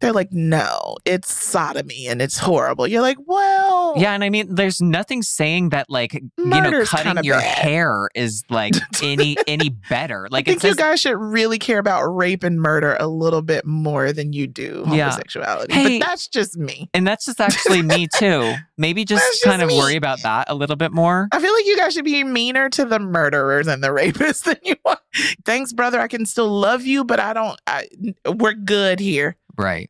[0.01, 2.87] they're like, no, it's sodomy and it's horrible.
[2.87, 7.23] You're like, well, Yeah, and I mean, there's nothing saying that like you know cutting
[7.23, 7.57] your bad.
[7.59, 10.27] hair is like any any better.
[10.31, 13.41] Like I it think you guys should really care about rape and murder a little
[13.41, 15.09] bit more than you do Yeah.
[15.09, 15.73] homosexuality.
[15.73, 15.99] Hey.
[15.99, 16.89] but that's just me.
[16.93, 18.53] and that's just actually me too.
[18.77, 19.77] Maybe just just kind of me.
[19.77, 21.27] worry about that a little bit more.
[21.31, 24.57] I feel like you guys should be meaner to the murderers and the rapists than
[24.63, 24.97] you are.
[25.45, 25.99] Thanks, brother.
[25.99, 27.59] I can still love you, but I don't.
[27.67, 27.87] I,
[28.25, 29.35] we're good here.
[29.57, 29.89] Right.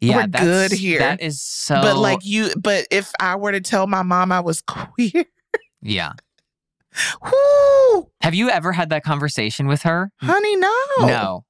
[0.00, 0.98] Yeah, We're that's, good here.
[0.98, 1.76] That is so.
[1.80, 5.24] But like you, but if I were to tell my mom I was queer,
[5.80, 6.12] yeah.
[7.22, 10.10] whoo, Have you ever had that conversation with her?
[10.20, 11.44] honey, no, No.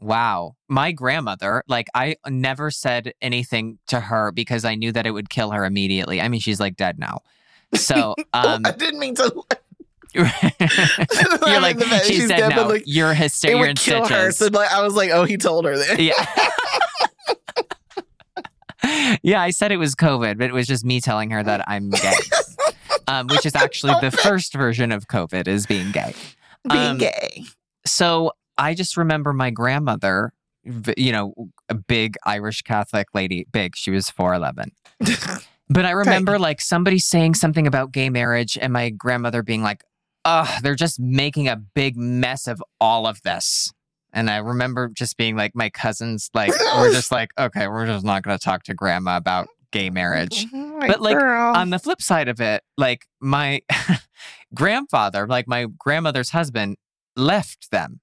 [0.00, 0.54] Wow.
[0.68, 5.28] My grandmother, like, I never said anything to her because I knew that it would
[5.28, 6.20] kill her immediately.
[6.20, 7.20] I mean, she's like dead now.
[7.74, 9.42] So, Oh, um, I didn't mean to.
[10.14, 14.32] you're like, the she's, she's dead, but, like, you're It hysteria would kill her.
[14.32, 16.00] So like, I was like, oh, he told her that.
[16.00, 16.14] Yeah.
[19.22, 21.90] yeah, I said it was COVID, but it was just me telling her that I'm
[21.90, 22.14] gay,
[23.06, 26.14] um, which is actually the first version of COVID is being gay.
[26.68, 27.44] Being Um, gay.
[27.86, 30.32] So I just remember my grandmother,
[30.96, 31.34] you know,
[31.68, 34.70] a big Irish Catholic lady, big, she was 4'11.
[35.70, 39.84] But I remember like somebody saying something about gay marriage and my grandmother being like,
[40.28, 43.72] ugh, they're just making a big mess of all of this.
[44.12, 48.04] And I remember just being like, my cousins, like, we're just like, okay, we're just
[48.04, 50.46] not going to talk to grandma about gay marriage.
[50.80, 51.56] Oh but, like, girl.
[51.56, 53.62] On the flip side of it, like, my
[54.54, 56.76] grandfather, like, my grandmother's husband
[57.16, 58.00] left them.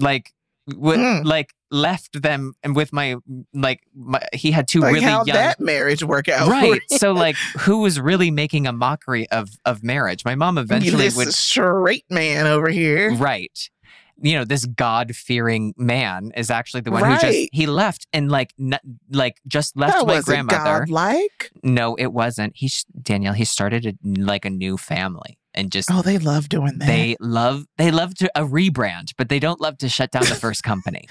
[0.00, 0.32] Like,
[0.68, 1.24] w- Mm.
[1.24, 3.16] like, left them and with my,
[3.52, 6.48] like, my, he had two like really how'd young that marriage work out?
[6.48, 10.96] right so like who was really making a mockery of of marriage my mom eventually
[11.02, 13.12] this would straight man over here.
[13.16, 13.68] right
[14.18, 18.54] you know this god-fearing man is actually the one who just he left and like
[18.58, 18.78] n-
[19.10, 21.50] like just left that my grandmother godlike.
[21.62, 22.70] no it wasn't he
[23.02, 26.86] danielle he started a, like a new family and just Oh, they love doing that.
[26.86, 30.34] they love they love to a rebrand but they don't love to shut down the
[30.46, 31.06] first company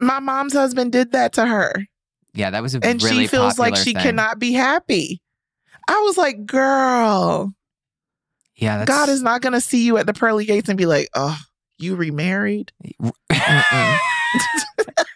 [0.00, 1.86] My mom's husband did that to her,
[2.34, 4.02] yeah that was a and really she feels like she thing.
[4.02, 5.20] cannot be happy.
[5.88, 7.52] I was like, girl,
[8.54, 10.86] yeah that's, God is not going to see you at the pearly gates and be
[10.86, 11.36] like, oh,
[11.82, 12.72] you remarried?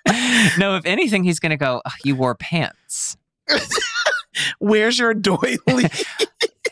[0.59, 3.17] No, if anything, he's going to go, "Ugh, You wore pants.
[4.59, 5.59] Where's your doily?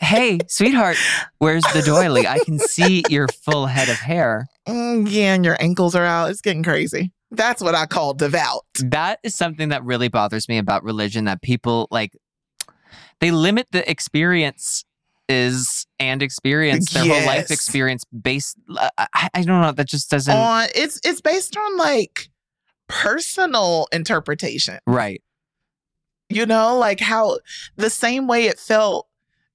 [0.01, 0.97] Hey, sweetheart,
[1.39, 2.27] where's the doily?
[2.27, 4.47] I can see your full head of hair.
[4.67, 6.29] Mm, yeah, and your ankles are out.
[6.29, 7.11] It's getting crazy.
[7.31, 8.65] That's what I call devout.
[8.79, 12.17] That is something that really bothers me about religion that people like,
[13.21, 14.83] they limit the experience
[15.29, 20.09] is and experience their whole life experience based uh, I, I don't know that just
[20.09, 22.29] doesn't On it's it's based on like
[22.87, 24.79] personal interpretation.
[24.85, 25.21] right
[26.29, 27.39] You know, like how
[27.75, 29.07] the same way it felt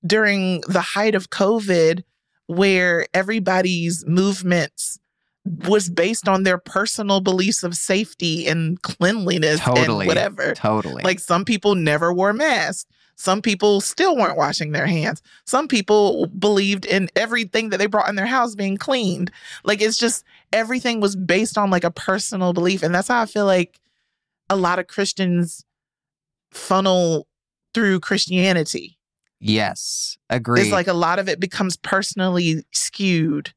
[0.06, 2.02] during the height of COVID,
[2.46, 4.98] where everybody's movements
[5.44, 10.04] was based on their personal beliefs of safety and cleanliness Totally.
[10.04, 10.54] and whatever.
[10.54, 12.86] totally Like some people never wore masks.
[13.18, 15.22] Some people still weren't washing their hands.
[15.44, 19.32] Some people believed in everything that they brought in their house being cleaned.
[19.64, 22.84] Like it's just everything was based on like a personal belief.
[22.84, 23.80] And that's how I feel like
[24.48, 25.64] a lot of Christians
[26.52, 27.26] funnel
[27.74, 28.98] through Christianity.
[29.40, 30.62] yes agree.
[30.62, 33.52] It's like a lot of it becomes personally skewed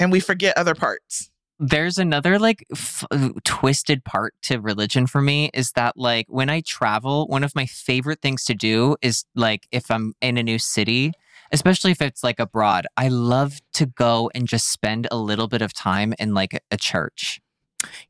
[0.00, 1.30] and we forget other parts.
[1.58, 6.50] There's another like f- uh, twisted part to religion for me is that like when
[6.50, 10.42] I travel, one of my favorite things to do is like if I'm in a
[10.42, 11.12] new city,
[11.52, 15.62] especially if it's like abroad, I love to go and just spend a little bit
[15.62, 17.40] of time in like a church.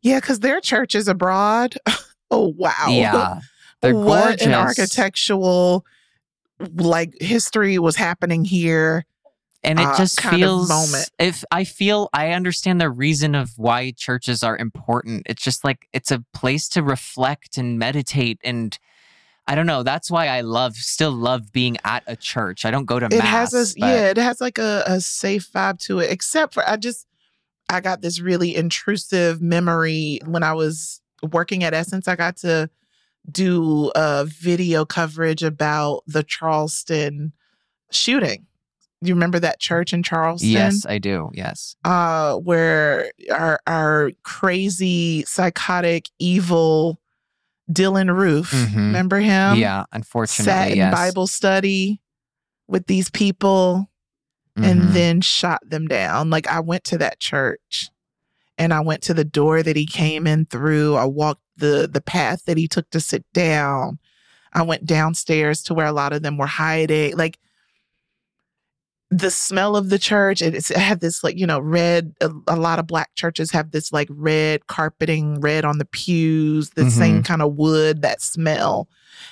[0.00, 1.76] Yeah, because their church is abroad.
[2.30, 2.87] oh wow.
[2.88, 3.40] Yeah.
[3.83, 4.46] They're what gorgeous.
[4.46, 5.85] an architectural
[6.76, 9.04] like history was happening here
[9.64, 11.11] and it uh, just feels moment.
[11.18, 15.22] if i feel i understand the reason of why churches are important.
[15.27, 18.79] It's just like it's a place to reflect and meditate and
[19.46, 22.64] i don't know that's why i love still love being at a church.
[22.64, 25.00] I don't go to it mass has a but- yeah it has like a, a
[25.00, 27.07] safe vibe to it except for i just
[27.70, 31.00] i got this really intrusive memory when i was
[31.33, 32.09] working at essence.
[32.09, 32.68] I got to
[33.31, 37.33] do a video coverage about the charleston
[37.90, 38.46] shooting
[39.07, 45.25] you remember that church in charleston yes i do yes uh where our our crazy
[45.25, 47.01] psychotic evil
[47.73, 48.75] dylann roof Mhm.
[48.77, 52.01] remember him yeah unfortunately sat in yes bible study
[52.69, 53.90] with these people
[54.57, 54.93] and Mhm.
[54.93, 56.31] then shot them down.
[56.31, 57.90] Like I went to that church
[58.57, 60.95] and I went to the door that he came in through.
[60.95, 63.99] I walked the the path that he took to sit down.
[64.53, 67.17] I went downstairs to where a lot of them were hiding.
[67.17, 67.40] Like
[69.11, 72.31] the smell of the church, it, it's- it had this like, you know, red, a,
[72.49, 76.90] a lot of black churches have this like red carpeting, red on the pews, the
[76.90, 78.88] same kind of wood, that smell.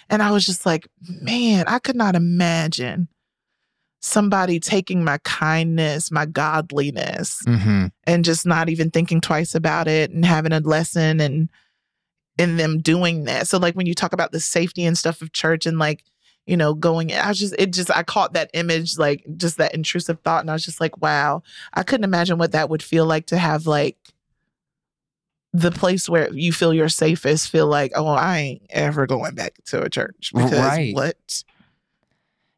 [0.09, 0.87] And I was just like,
[1.21, 3.09] man, I could not imagine
[4.01, 7.91] somebody taking my kindness, my godliness, Mhm.
[8.05, 11.49] and just not even thinking twice about it and having a lesson and
[12.39, 13.47] in them doing that.
[13.47, 16.03] So like when you talk about the safety and stuff of church and like,
[16.47, 19.75] you know, going I was just it just I caught that image, like just that
[19.75, 23.07] intrusive thought, and I was just like, wow, I couldn't imagine what that would feel
[23.07, 23.97] like to have like
[25.53, 29.55] the place where you feel you're safest feel like, oh, I ain't ever going back
[29.67, 30.95] to a church because Right.
[30.95, 31.45] what?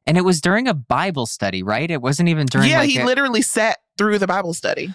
[0.06, 2.98] and it was during a bible study right it wasn't even during yeah, like he
[3.00, 4.92] a- literally sat through the Bible study.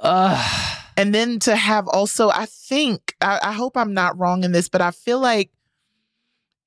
[0.00, 0.78] Ugh.
[0.96, 4.68] And then to have also, I think, I, I hope I'm not wrong in this,
[4.68, 5.50] but I feel like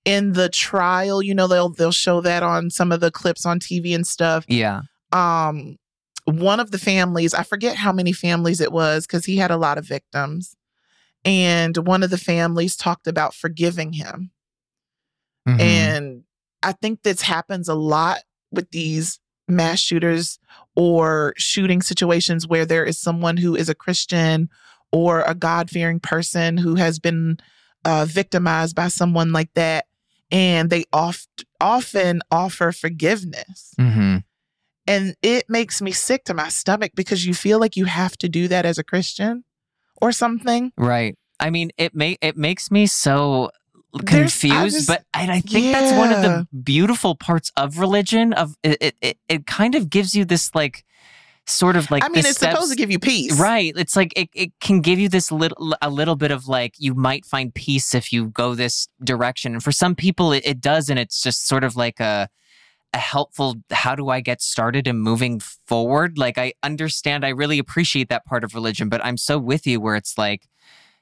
[0.08, 3.60] in the trial, you know, they'll they'll show that on some of the clips on
[3.60, 4.46] TV and stuff.
[4.48, 5.76] yeah Um,
[6.24, 9.58] one of the families, I forget how many families it was, because he had a
[9.58, 10.56] lot of victims.
[11.26, 14.32] And one of the families talked about forgiving him.
[15.48, 15.60] Mhm.
[15.60, 16.24] And
[16.64, 20.40] I think this happens a lot with these mass shooters
[20.76, 24.50] or shooting situations where there is someone who is a Christian
[24.94, 27.38] or a God fearing person who has been
[27.86, 29.86] uh, victimized by someone like that.
[30.32, 33.74] And they oft, often offer forgiveness.
[33.80, 34.24] Mhm.
[34.86, 38.30] And it makes me sick to my stomach because you feel like you have to
[38.30, 39.44] do that as a Christian
[40.02, 40.72] or something.
[40.78, 41.16] Right.
[41.40, 43.52] I mean, it may it makes me so
[43.94, 47.80] There's- I confused, just- but and I think that's one of the beautiful parts of
[47.80, 48.34] religion.
[48.34, 50.84] Of it, it, it kind of gives you this like
[51.48, 53.40] sort of like I mean, it's supposed to give you peace.
[53.40, 53.74] Right.
[53.76, 56.94] It's like it, it can give you this little a little bit of like you
[56.94, 59.54] might find peace if you go this direction.
[59.54, 62.30] And for some people it, it does and it's just sort of like a
[62.94, 66.18] a helpful how do I get started and moving forward?
[66.18, 69.80] Like I understand I really appreciate that part of religion, but I'm so with you
[69.82, 70.48] where it's like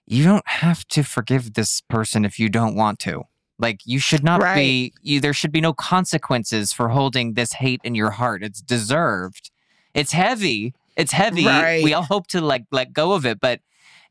[0.08, 3.24] you don't have to forgive this person if you don't want to.
[3.58, 4.56] Like you should not Right.
[4.56, 8.44] be you there should be no consequences for holding this hate in your heart.
[8.44, 9.50] It's deserved.
[9.96, 10.76] It's heavy.
[10.96, 11.46] It's heavy.
[11.46, 11.84] Right.
[11.84, 13.62] We all hope to like let go of it, but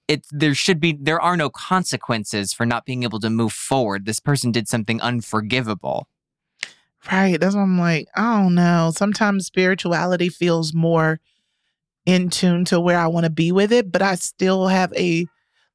[0.08, 4.06] it there should be there are no consequences for not being able to move forward.
[4.06, 6.08] This person did something unforgivable.
[7.12, 7.38] Right.
[7.38, 8.90] That's what I'm like, I don't know.
[8.94, 11.20] Sometimes spirituality feels more
[12.06, 15.26] in tune to where I want to be with it, but I still have a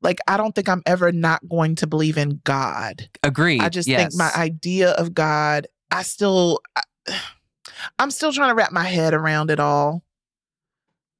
[0.01, 3.09] like I don't think I'm ever not going to believe in God.
[3.23, 3.59] Agree.
[3.59, 3.99] I just yes.
[3.99, 6.81] think my idea of God, I still I,
[7.97, 10.03] I'm still trying to wrap my head around it all.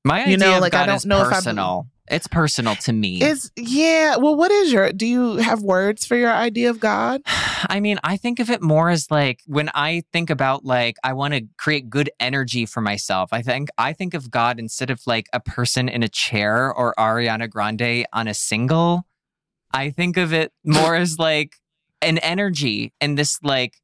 [0.03, 1.87] my idea you know, of like, I God don't is know if I personal.
[2.09, 3.21] it's personal to me.
[3.21, 7.21] Is yeah, well what is your do you have words for your idea of God?
[7.69, 11.13] I mean, I think of it more as like when I think about like I
[11.13, 13.29] want to create good energy for myself.
[13.31, 16.93] I think I think of God instead of like a person in a chair or
[16.97, 19.05] Ariana Grande on a single.
[19.71, 21.57] I think of it more as like
[22.01, 23.75] an energy and this like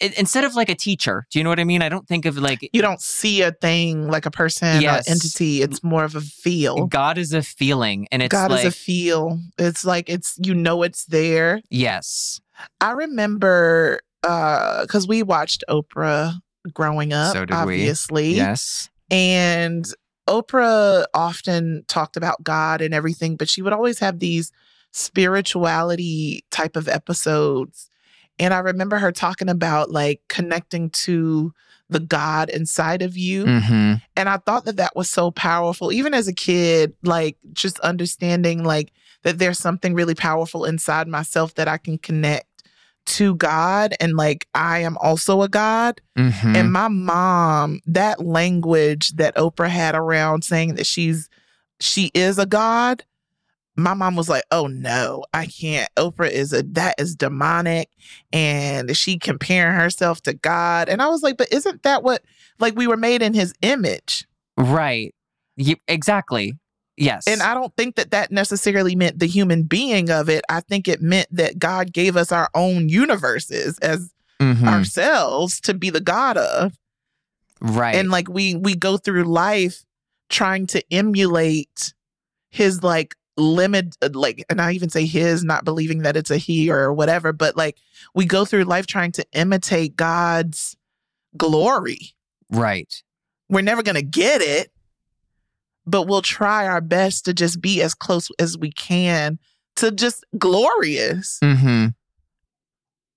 [0.00, 1.26] it, instead of like a teacher.
[1.30, 1.82] Do you know what I mean?
[1.82, 5.08] I don't think of like You don't see a thing like a person Yes.
[5.08, 5.62] entity.
[5.62, 6.86] It's more of a feel.
[6.86, 9.38] God is a feeling and it's God like is a feel.
[9.58, 11.60] It's like it's you know it's there.
[11.70, 12.40] yes.
[12.80, 16.34] I remember uh cuz we watched Oprah
[16.72, 17.64] growing up So did
[18.10, 18.34] we.
[18.34, 18.88] Yes.
[19.10, 19.84] And
[20.28, 24.50] Oprah often talked about God and everything, but she would always have these
[24.92, 27.90] spirituality type of episodes.
[28.38, 31.52] And I remember her talking about like connecting to
[31.90, 33.44] the God inside of you.
[33.44, 34.00] Mhm.
[34.16, 38.64] And I thought that that was so powerful, even as a kid, like just understanding
[38.64, 42.46] like that there's something really powerful inside myself that I can connect
[43.06, 46.00] to God and like I am also a God.
[46.18, 46.56] Mhm.
[46.56, 51.28] And my mom, that language that Oprah had around saying that she's
[51.80, 53.04] she is a god,
[53.76, 55.88] my mom was like, "Oh no, I can't.
[55.96, 57.88] Oprah is a that is demonic
[58.32, 62.22] and she comparing herself to God." And I was like, "But isn't that what
[62.58, 65.14] like we were made in his image?" right.
[65.56, 66.54] You, exactly.
[66.96, 67.26] Yes.
[67.28, 70.44] And I don't think that that necessarily meant the human being of it.
[70.48, 74.10] I think it meant that God gave us our own universes as
[74.40, 74.66] Mhm.
[74.66, 76.72] ourselves to be the god of.
[77.60, 77.94] right.
[77.94, 79.84] and like we we go through life
[80.28, 81.94] trying to emulate
[82.50, 86.36] his like limit uh, like and i even say his not believing that it's a
[86.36, 87.78] he or whatever but like
[88.14, 90.76] we go through life trying to imitate god's
[91.36, 92.14] glory
[92.50, 93.02] right.
[93.48, 94.70] we're never going to get it
[95.86, 99.38] but we'll try our best to just be as close as we can
[99.76, 101.88] to just glorious mm-hmm.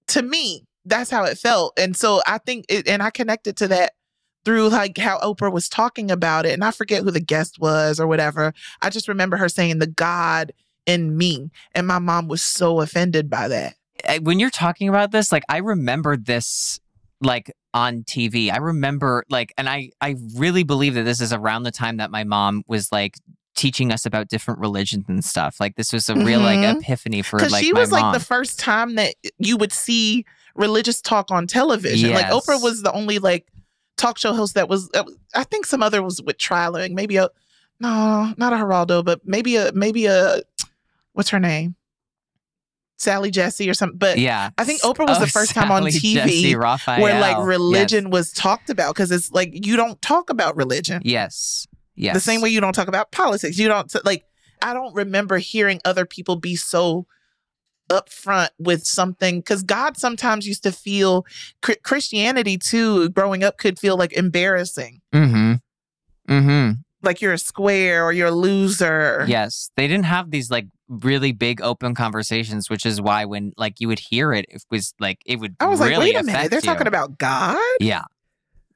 [0.07, 3.67] to me that's how it felt and so i think it, and i connected to
[3.67, 3.93] that
[4.47, 7.99] through like how oprah was talking about it and i forget who the guest was
[7.99, 10.53] or whatever i just remember her saying the god
[10.85, 13.75] in me and my mom was so offended by that
[14.21, 16.79] When you're talking about this, like I remember this
[17.19, 18.49] like on TV.
[18.53, 22.09] I remember like and I I really believe that this is around the time that
[22.11, 23.15] my mom was like
[23.55, 25.59] teaching us about different religions and stuff.
[25.59, 26.79] Like this was a real like Mhm.
[26.79, 30.25] epiphany for like she was like the first time that you would see
[30.55, 33.45] religious talk on television like oprah was the only like
[33.97, 34.89] talk show host that was
[35.35, 37.29] i think some other was with trialing maybe a
[37.79, 40.41] no not a geraldo but maybe a maybe a
[41.13, 41.75] what's her name
[42.99, 44.49] sally jessy or something but yeah.
[44.57, 47.01] I think Oprah was oh, the first time on TV Jessy Raphael.
[47.01, 47.45] where like Yes.
[47.45, 51.67] religion was talked about because it's like you don't talk about religion Yes.
[51.97, 52.13] Yes.
[52.13, 53.57] the same way you don't talk about politics.
[53.57, 54.23] You don't like.
[54.61, 57.07] I don't remember hearing other people be so
[57.89, 61.25] upfront with something because God sometimes used to feel
[61.83, 63.09] Christianity too.
[63.09, 65.53] Growing up, could feel like embarrassing, Mm-hmm.
[66.29, 66.71] Mm-hmm.
[67.03, 69.25] like you're a square or you're a loser.
[69.27, 69.69] Yes.
[69.77, 73.87] They didn't have these like really big open conversations, which is why when like you
[73.87, 76.49] would hear it, it was like it would I was really like, wait a minute,
[76.49, 76.63] they're you.
[76.65, 77.57] talking about God.
[77.79, 78.03] Yeah.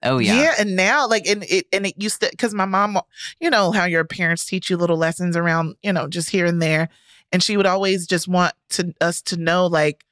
[0.04, 0.42] Oh yeah.
[0.42, 0.54] yeah.
[0.60, 3.00] and now like and it and it used to because my mom,
[3.40, 6.62] you know how your parents teach you little lessons around, you know, just here and
[6.62, 6.90] there,
[7.32, 10.04] and she would always just want to us to know like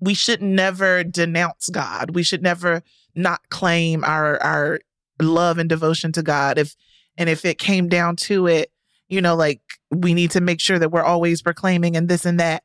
[0.00, 2.14] we should never denounce God.
[2.14, 2.82] We should never
[3.14, 4.80] not claim our our
[5.20, 6.58] love and devotion to God.
[6.58, 6.74] If
[7.16, 8.70] and if it came down to it,
[9.08, 9.60] you know, like
[9.90, 12.62] we need to make sure that we're always proclaiming and this and that.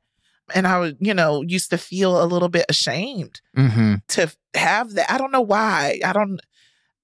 [0.53, 3.95] And I would, you know, used to feel a little bit ashamed Mm-hmm.
[4.09, 5.09] to have that.
[5.09, 5.99] I don't know why.
[6.03, 6.39] I don't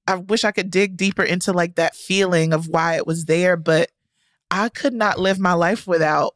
[0.06, 3.56] I wish I could dig deeper into like that feeling of why it was there,
[3.56, 3.92] but
[4.52, 6.36] I could not live my life without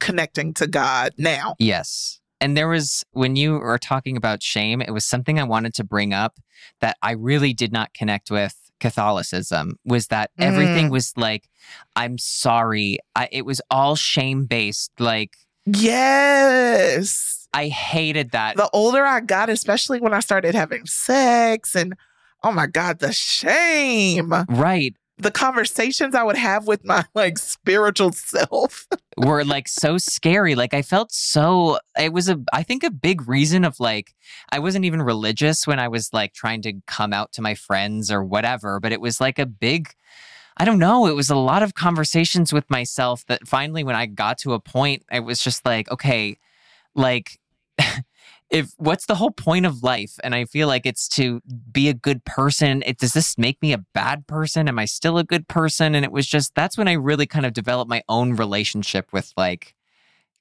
[0.00, 1.54] connecting to God now.
[1.58, 2.20] Yes.
[2.40, 5.84] And there was, when you were talking about shame, it was something I wanted to
[5.84, 6.38] bring up
[6.80, 10.92] that I really did not connect with Catholicism was that everything Mm.
[10.92, 11.48] was like,
[11.96, 12.98] I'm sorry.
[13.14, 14.90] I, it was all shame based.
[14.98, 17.48] Like, Yes.
[17.54, 18.56] I hated that.
[18.56, 21.94] The older I got, especially when I started having sex and
[22.44, 24.32] oh my God, the shame.
[24.48, 24.94] right.
[25.18, 28.86] The conversations I would have with my like spiritual self.
[29.16, 30.54] were like so scary.
[30.54, 34.14] Like I felt so it was a I think a big reason of like
[34.50, 38.10] I wasn't even religious when I was like trying to come out to my friends
[38.10, 39.94] or whatever, but it was like a big
[40.58, 44.06] I don't know, it was a lot of conversations with myself that finally when I
[44.06, 46.36] got to a point it was just like okay,
[46.94, 47.40] like
[48.50, 50.18] if what's the whole point of life?
[50.22, 51.40] And i feel like it's to
[51.70, 52.82] be a good person.
[52.86, 54.68] It does this make me a bad person?
[54.68, 55.94] Am i still a good person?
[55.94, 59.32] And it was just that's when i really kind of developed my own relationship with
[59.36, 59.74] like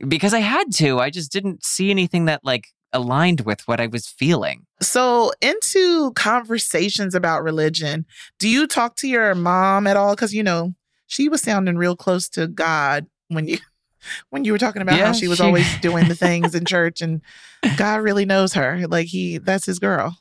[0.08, 0.99] because i had to.
[0.99, 4.66] I just didn't see anything that like aligned with what i was feeling.
[4.82, 8.06] So, into conversations about religion,
[8.39, 10.16] do you talk to your mom at all?
[10.16, 10.74] Because you know
[11.08, 13.58] she was sounding real close to God when you
[14.30, 16.66] when you were talking about Yeah, how she was she- always doing the things in
[16.66, 17.22] church, and
[17.78, 18.88] God really knows her.
[18.88, 20.18] Like he, that's his girl.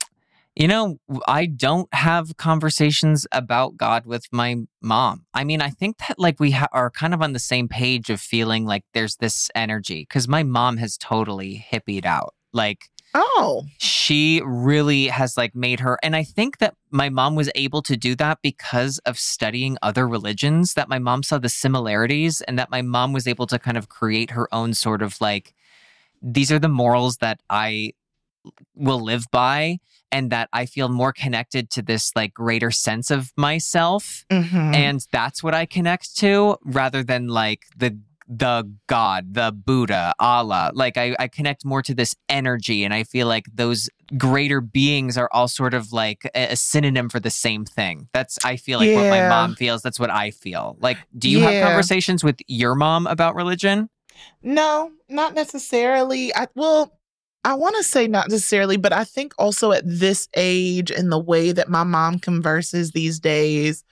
[0.56, 5.26] You know, I don't have conversations about God with my mom.
[5.34, 8.08] I mean, I think that like we ha- are kind of on the same page
[8.08, 12.34] of feeling like there's this energy because my mom has totally hippied out.
[12.52, 17.50] Like, Oh, she really has like made her and i think that my mom was
[17.54, 22.40] able to do that because of studying other religions that my mom saw the similarities
[22.42, 25.54] and that my mom was able to kind of create her own sort of like
[26.22, 27.92] these are the morals that i
[28.74, 29.78] will live by
[30.10, 34.74] and that i feel more connected to this like greater sense of myself Mhm.
[34.74, 37.96] and that's what I connect to rather than like the
[38.26, 40.70] the God, the Buddha, Allah.
[40.74, 45.18] Like I, I connect more to this energy, and I feel like those greater beings
[45.18, 48.08] are all sort of like a, a synonym for the same thing.
[48.12, 49.82] That's I feel like what my mom feels.
[49.82, 50.76] That's what I feel.
[50.80, 53.90] Like, do you have conversations with your mom about religion?
[54.42, 56.34] No, not necessarily.
[56.34, 56.98] I well,
[57.44, 61.18] I want to say not necessarily, but I think also at this age and the
[61.18, 63.84] way that my mom converses these days,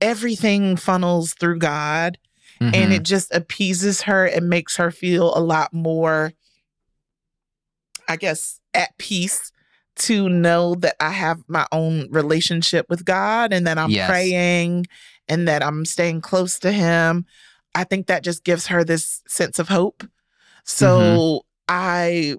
[0.00, 2.18] everything funnels through God
[2.74, 2.96] and Mhm.
[2.96, 6.32] it just appeases her and makes her feel a lot more
[8.08, 9.52] I guess at peace
[9.96, 14.08] to know that I have my own relationship with God and that I'm Yes.
[14.08, 14.86] praying
[15.28, 17.26] and that I'm staying close to him.
[17.74, 20.04] I think that just gives her this sense of hope.
[20.64, 22.36] So I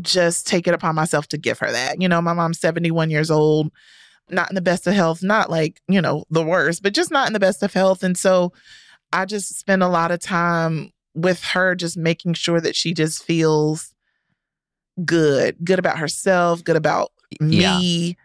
[0.00, 2.00] just take it upon myself to give her that.
[2.00, 3.70] You know, my mom's 71 years old,
[4.30, 7.26] not in the best of health, not like, you know, the worst, but just not
[7.26, 8.02] in the best of health.
[8.02, 8.52] And so
[9.12, 13.24] I just spend a lot of time with her, just making sure that she just
[13.24, 13.94] feels
[15.04, 17.78] good, good about herself, good about Yeah.
[17.78, 18.16] me.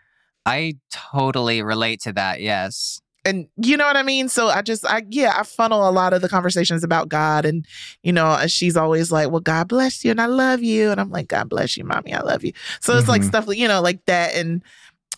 [0.45, 2.41] I totally relate to that.
[2.41, 3.01] Yes.
[3.27, 4.29] and you know what I mean?
[4.29, 7.43] So I just, I, yeah, I funnel a lot of the conversations about God.
[7.43, 7.65] And,
[8.03, 10.91] you know, she's always like, well, God bless you and I love you.
[10.91, 12.13] And I'm like, God bless you, mommy.
[12.13, 12.53] I love you.
[12.81, 13.27] So it's like Mhm.
[13.29, 14.35] stuff, you know, like that.
[14.35, 14.61] And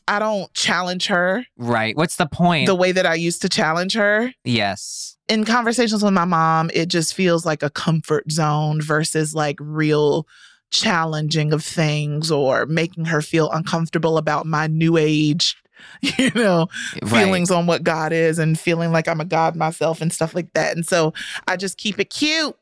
[0.08, 1.96] I don't challenge her Right.
[1.98, 2.68] What's the point?
[2.68, 4.34] the way that I used to challenge her.
[4.44, 5.14] yes.
[5.30, 10.26] In conversations with my mom, it just feels like a comfort zone versus like real
[10.72, 15.58] challenging of things or making her feel uncomfortable about my new age,
[16.02, 16.68] you know,
[17.02, 17.26] Right.
[17.26, 20.54] feelings on what God is and feeling like I'm a God myself and stuff like
[20.54, 20.76] that.
[20.78, 21.14] And so
[21.46, 22.56] I just keep it cute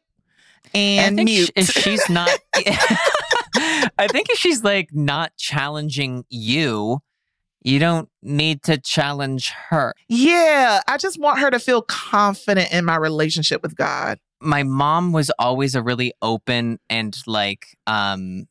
[0.73, 1.47] and, I think mute.
[1.47, 2.29] sh- if she's not,
[3.97, 6.99] I think if she's like not challenging you,
[7.65, 9.95] you don't need to challenge her.
[10.07, 14.19] yeah, I just want her to feel confident in my relationship with God.
[14.39, 18.47] My mom was always a really open and like, um,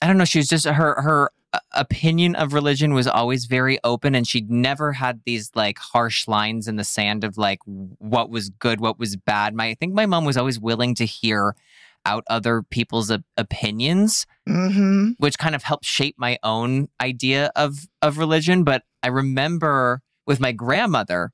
[0.00, 0.24] I don't know.
[0.24, 4.48] She was just her her uh, opinion of religion was always very open, and she'd
[4.48, 9.00] never had these like harsh lines in the sand of like what was good, what
[9.00, 9.54] was bad.
[9.54, 11.56] My I think my mom was always willing to hear
[12.08, 14.26] out other people's op- opinions.
[14.46, 18.64] hmm which kind of helped shape my own idea of of religion.
[18.64, 21.32] But I remember with my grandmother,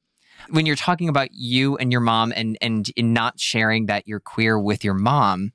[0.49, 4.59] when you're talking about you and your mom and and not sharing that you're queer
[4.59, 5.53] with your mom,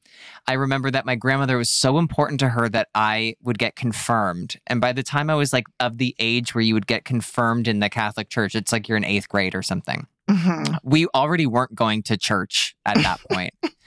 [0.47, 4.55] I remember that my grandmother was so important to her that I would get confirmed.
[4.67, 7.67] And by the time I was like of the age where you would get confirmed
[7.67, 11.47] in the Catholic Church, it's like you're in eighth grade or something hmm we already
[11.47, 13.53] weren't going to church at that point.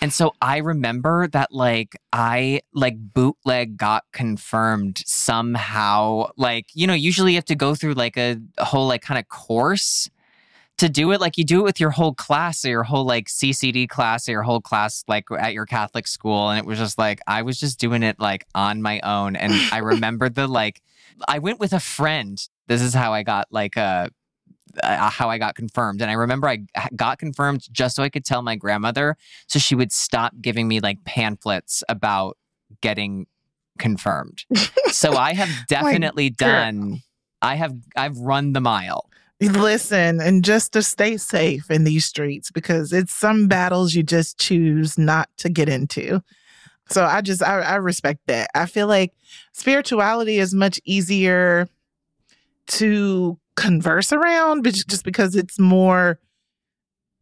[0.00, 6.30] and so I remember that like I like bootleg got confirmed somehow.
[6.36, 9.18] Like, you know, usually you have to go through like a, a whole like kind
[9.18, 10.08] of course
[10.78, 11.20] to do it.
[11.20, 14.32] Like you do it with your whole class or your whole like CCD class or
[14.32, 16.48] your whole class like at your Catholic school.
[16.48, 19.36] And it was just like I was just doing it like on my own.
[19.36, 20.80] And I remember the like
[21.28, 22.42] I went with a friend.
[22.68, 24.08] This is how I got like a
[24.82, 26.02] uh, how I got confirmed.
[26.02, 26.58] And I remember I
[26.96, 29.16] got confirmed just so I could tell my grandmother
[29.46, 32.36] so she would stop giving me like pamphlets about
[32.80, 33.26] getting
[33.78, 34.44] confirmed.
[34.88, 37.02] so I have definitely done
[37.42, 39.08] I have I've run the mile.
[39.40, 44.38] Listen, and just to stay safe in these streets because it's some battles you just
[44.38, 46.22] choose not to get into.
[46.90, 48.50] So I just I, I respect that.
[48.54, 49.14] I feel like
[49.52, 51.68] spirituality is much easier
[52.66, 56.18] to converse around, but just because it's more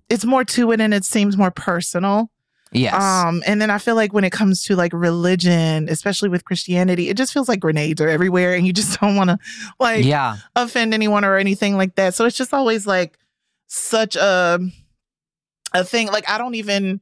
[0.09, 2.30] it's more to it and it seems more personal.
[2.72, 3.03] Yes.
[3.03, 7.09] Um, and then I feel like when it comes to like religion, especially with Christianity,
[7.09, 9.39] it just feels like grenades are everywhere and you just don't want to
[9.80, 10.36] like yeah.
[10.55, 12.14] offend anyone or anything like that.
[12.14, 13.18] So it's just always like
[13.66, 14.61] such a
[15.74, 16.09] a thing.
[16.09, 17.01] Like I don't even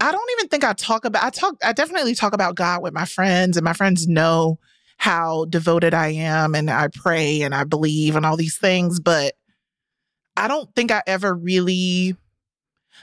[0.00, 2.94] I don't even think I talk about I talk I definitely talk about God with
[2.94, 4.58] my friends and my friends know
[5.02, 9.34] how devoted I am and I pray and I believe and all these things, but
[10.36, 12.14] I don't think I ever really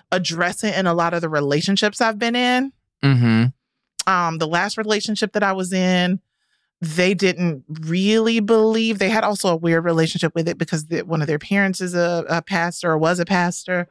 [0.09, 2.71] address it in a lot of the relationships I've been in
[3.03, 4.11] Mm-hmm.
[4.11, 6.21] um the last relationship that I was in
[6.79, 11.21] they didn't really believe they had also a weird relationship with it because the, one
[11.21, 13.89] of their parents is a, a pastor or was a pastor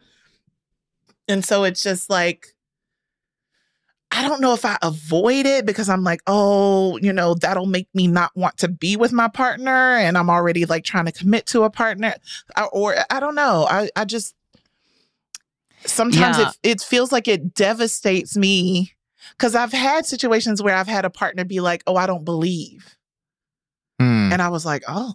[1.29, 2.55] and so it's just like
[4.11, 7.89] I don't know if I avoid it because I'm like, oh, you know, that'll make
[7.95, 9.97] me not want to be with my partner.
[9.97, 12.15] And I'm already like trying to commit to a partner.
[12.57, 13.67] Or, or I don't know.
[13.69, 14.35] I, I just
[15.85, 16.49] sometimes Yeah.
[16.63, 18.95] it, it feels like it devastates me
[19.37, 22.97] because I've had situations where I've had a partner be like, oh, I don't believe.
[24.01, 24.33] Mm.
[24.33, 25.15] And I was like, oh,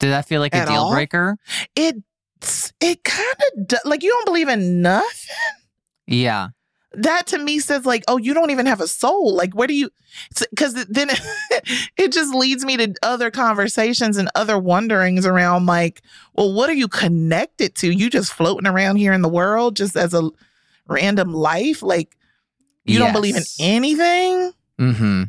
[0.00, 0.92] Did that feel like a deal all?
[0.92, 1.36] breaker?
[1.76, 1.96] it
[2.80, 3.36] it kind
[3.72, 5.36] of like you don't believe in nothing.
[6.06, 6.48] Yeah.
[6.92, 9.34] That to me says like, oh, you don't even have a soul.
[9.34, 9.90] Like, where do you?
[10.50, 11.10] Because then
[11.96, 16.02] it just leads me to other conversations and other wonderings around like,
[16.34, 17.90] well, what are you connected to?
[17.90, 20.30] You just floating around here in the world just as a
[20.86, 21.82] random life?
[21.82, 22.16] Like,
[22.84, 24.52] you don't believe in anything?
[24.78, 25.24] Mm-hmm.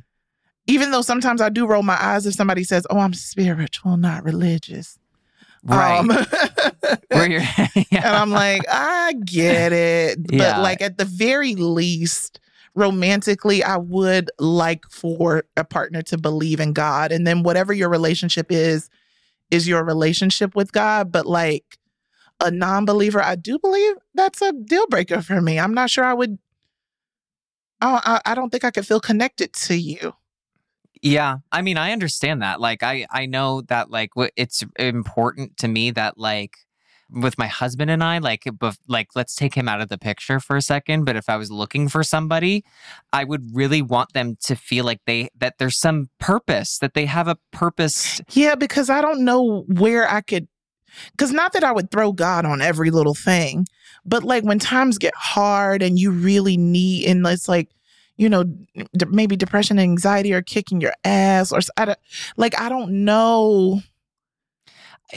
[0.67, 4.23] Even though sometimes I do roll my eyes if somebody says, oh, I'm spiritual, not
[4.23, 4.98] religious.
[5.63, 5.99] Right.
[5.99, 6.07] Um,
[7.11, 7.41] Where you're
[7.91, 8.05] and.
[8.05, 10.25] I'm like, I get it.
[10.27, 10.61] But Yeah.
[10.61, 12.39] like at the very least,
[12.75, 17.11] romantically, I would like for a partner to believe in God.
[17.11, 18.89] And then whatever your relationship is,
[19.51, 21.11] is your relationship with God.
[21.11, 21.77] But like
[22.39, 25.59] a non believer, I do believe that's a deal breaker for me.
[25.59, 26.37] I'm not sure I would.
[27.81, 30.13] I I don't think I could feel connected to you.
[31.01, 32.59] Yeah, I mean, I understand that.
[32.59, 36.57] Like, I I know that like it's important to me that like
[37.11, 40.39] with my husband and I, like, bef- like let's take him out of the picture
[40.39, 41.05] for a second.
[41.05, 42.63] But if I was looking for somebody,
[43.13, 47.05] I would really want them to feel like they that there's some purpose, that they
[47.05, 48.21] have a purpose.
[48.31, 50.47] Yeah, because I don't know where I could.
[51.11, 53.67] Because not that I would throw God on every little thing,
[54.05, 57.69] but like when times get hard and you really need, and it's like,
[58.19, 61.99] you know, d- maybe depression and anxiety are kicking your ass, or I don't,
[62.35, 63.81] like I don't know.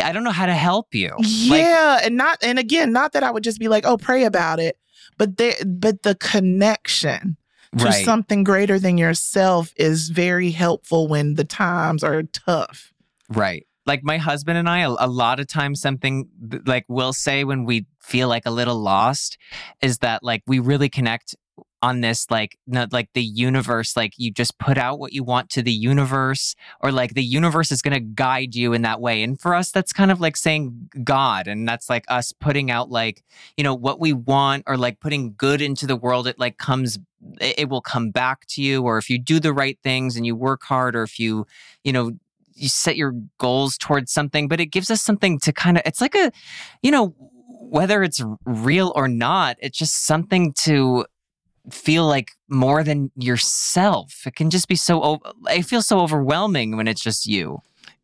[0.00, 1.11] I don't know how to help you.
[1.18, 1.26] Like,
[1.62, 4.61] Yeah, and not, and again, not that I would just be like, oh, pray about
[4.61, 4.78] it,
[5.18, 7.36] but they, but the connection
[7.76, 8.05] to right.
[8.05, 12.92] something greater than yourself is very helpful when the times are tough.
[13.28, 13.66] Right.
[13.84, 16.28] Like my husband and I, a, a lot of times, something
[16.64, 19.38] like we'll say when we feel like a little lost
[19.80, 21.34] is that like we really connect
[21.83, 25.51] on this like not like the universe like you just put out what you want
[25.51, 29.22] to the universe or like the universe is going to guide you in that way.
[29.22, 32.91] And for us that's kind of like saying god and that's like us putting out
[32.91, 33.24] like
[33.57, 36.28] you know what we want or like putting good into the world.
[36.28, 36.99] It like comes
[37.41, 38.83] it it will come back to you.
[38.83, 41.47] Or if you do the right things and you work hard or if you
[41.83, 42.12] you know
[42.55, 44.47] you set your goals towards something.
[44.47, 46.30] But it gives us something to kind of it's like a
[46.83, 47.14] you know
[47.72, 51.07] whether it's real or not it's just something to
[51.71, 56.89] feel like more than yourself it can just be so it feels so overwhelming when
[56.89, 57.59] it's just you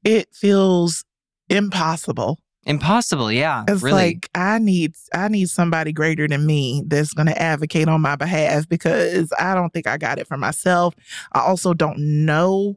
[0.05, 1.05] It feels
[1.49, 2.39] impossible.
[2.67, 7.27] impossible yeah It's really like I need I need somebody greater than me that's going
[7.27, 10.95] to advocate on my behalf because I don't think I got it for myself.
[11.33, 12.77] I also don't know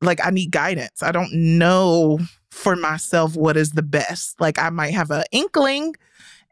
[0.00, 1.02] like I need guidance.
[1.02, 2.18] I don't know
[2.50, 4.40] for myself what is the best.
[4.40, 5.94] Like I might have an inkling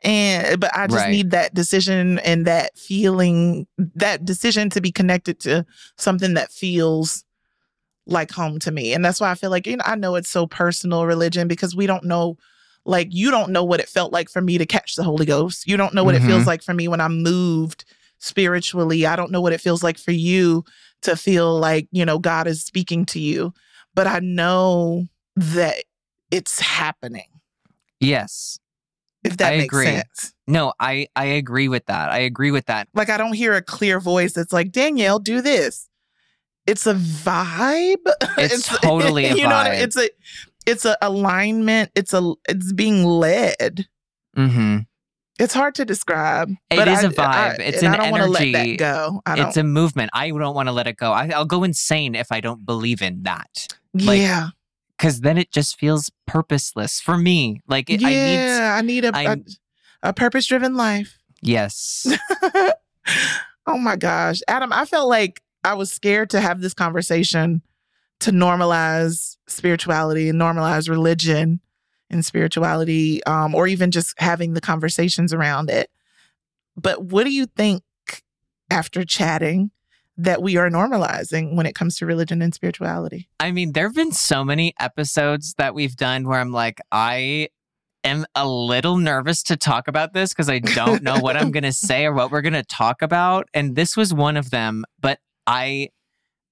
[0.04, 1.10] and but I just Right.
[1.10, 5.64] need that decision and that feeling that decision to be connected to
[5.96, 7.24] something that feels
[8.06, 8.92] like home to me.
[8.92, 11.74] And that's why I feel like, you know, I know it's so personal religion because
[11.74, 12.36] we don't know,
[12.84, 15.66] like, you don't know what it felt like for me to catch the Holy Ghost.
[15.66, 16.46] You don't know what it feels Mhm.
[16.46, 17.86] like for me when I'm moved
[18.18, 19.06] spiritually.
[19.06, 20.64] I don't know what it feels like for you
[21.00, 23.54] to feel like, you know, God is speaking to you.
[23.94, 25.84] But I know that
[26.30, 27.28] it's happening,
[28.00, 28.58] yes
[29.24, 29.86] if that I makes agree.
[29.86, 30.34] sense.
[30.46, 33.62] no i i agree with that i agree with that Like, I don't hear a
[33.62, 35.88] clear voice that's like, Danielle, do this.
[36.66, 37.96] It's a vibe.
[38.38, 39.80] It's totally a you know what I mean?
[39.82, 40.08] It's a
[40.66, 41.90] it's a alignment.
[41.94, 43.86] It's a it's being led.
[44.36, 44.78] Mm-hmm.
[45.38, 46.50] It's hard to describe.
[46.70, 47.58] It is a a vibe.
[47.58, 49.20] It's and an I don't wanna let that go.
[49.26, 49.48] I don't.
[49.48, 52.30] it's a movement i don't want to let it go I, i'll go insane if
[52.32, 54.48] i don't believe in that like, yeah,
[54.98, 58.74] because then it just feels purposeless for me like it, i need yeah.
[58.78, 59.38] I need, a
[60.02, 61.18] a purpose driven life.
[61.42, 62.06] yes
[63.66, 64.72] oh my gosh, Adam!
[64.72, 67.62] I felt like I was scared to have this conversation
[68.20, 71.60] to normalize spirituality and normalize religion
[72.10, 75.90] and spirituality, um, or even just having the conversations around it.
[76.76, 77.82] But what do you think
[78.70, 79.70] after chatting
[80.16, 83.28] that we are normalizing when it comes to religion and spirituality?
[83.40, 87.48] I mean, there have been so many episodes that we've done where I'm like, I
[88.04, 91.64] am a little nervous to talk about this because I don't know what I'm going
[91.64, 93.48] to say or what we're going to talk about.
[93.54, 94.84] And this was one of them.
[95.00, 95.88] But I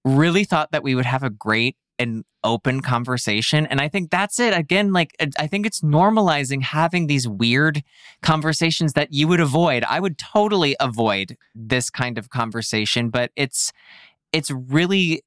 [0.04, 3.66] really thought that we would have a great and open conversation.
[3.66, 4.53] And I think that's it.
[4.57, 7.82] Again, like, I- think it's normalizing having these weird
[8.22, 9.84] conversations that you would avoid.
[9.84, 13.72] I would totally avoid this kind of conversation, but it's,
[14.32, 15.22] it's really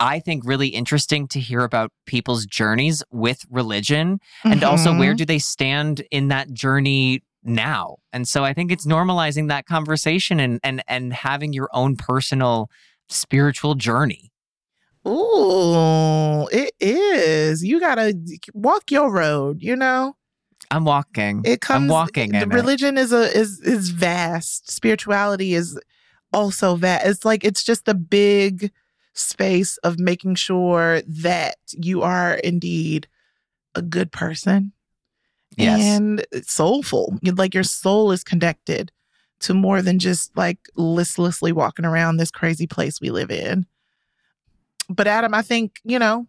[0.00, 5.16] I think really interesting to hear about people's journeys with religion and also where Mhm.
[5.16, 7.96] do they stand in that journey now.
[8.12, 12.70] And so I think it's normalizing that conversation and and and having your own personal
[13.08, 14.30] spiritual journey.
[15.08, 17.64] Ooh, it is.
[17.64, 18.14] You gotta
[18.54, 20.16] walk your road, you know?
[20.70, 21.42] I'm walking.
[21.44, 21.84] It comes.
[21.84, 24.70] I'm walking the religion is a is is vast.
[24.70, 25.78] Spirituality is
[26.32, 27.06] also vast.
[27.06, 28.70] It's like it's just a big
[29.14, 33.08] space of making sure that you are indeed
[33.74, 34.72] a good person
[35.56, 35.80] Yes.
[35.80, 37.18] and soulful.
[37.22, 38.92] Like your soul is connected
[39.40, 43.66] to more than just like listlessly walking around this crazy place we live in.
[44.88, 46.26] But Adam, I think, you know,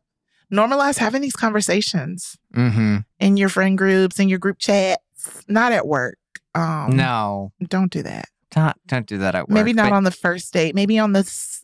[0.51, 2.97] normalize having these conversations mm-hmm.
[3.19, 6.17] in your friend groups, in your group chats, not at work.
[6.55, 7.51] Um, No.
[7.67, 8.25] don't do that.
[8.51, 9.53] Don't, don't do that at work.
[9.53, 10.73] Maybe not on the first date.
[10.75, 11.63] Maybe on the s-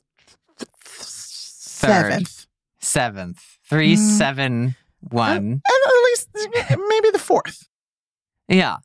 [0.83, 2.45] seventh,
[2.79, 3.43] seventh.
[3.67, 4.17] Three, Mm.
[4.17, 5.37] seven, one.
[5.37, 6.29] and at least
[6.69, 7.67] maybe the fourth.
[8.47, 8.77] Yeah.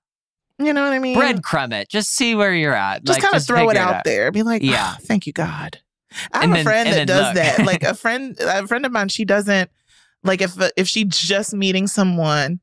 [0.58, 1.16] You know what I mean?
[1.16, 1.88] Breadcrumb it.
[1.88, 3.04] Just see where you're at.
[3.04, 4.30] Just like, kind of throw it out, there.
[4.32, 4.70] Be like, Yeah.
[4.72, 5.80] yeah, thank you, God.
[6.32, 7.58] I have And a friend that does that.
[7.66, 9.08] Like a friend, a friend of mine.
[9.08, 9.70] She doesn't
[10.24, 12.60] like if if she just meeting someone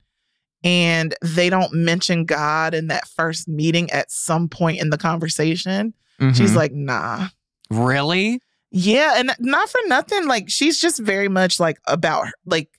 [0.63, 5.93] and they don't mention God in that first meeting at some point in the conversation.
[6.33, 6.55] She's Mhm.
[6.55, 7.27] like, nah.
[7.69, 8.41] really?
[8.71, 10.27] Yeah, and not for nothing.
[10.27, 12.33] Like she's just very much like about her.
[12.45, 12.69] Like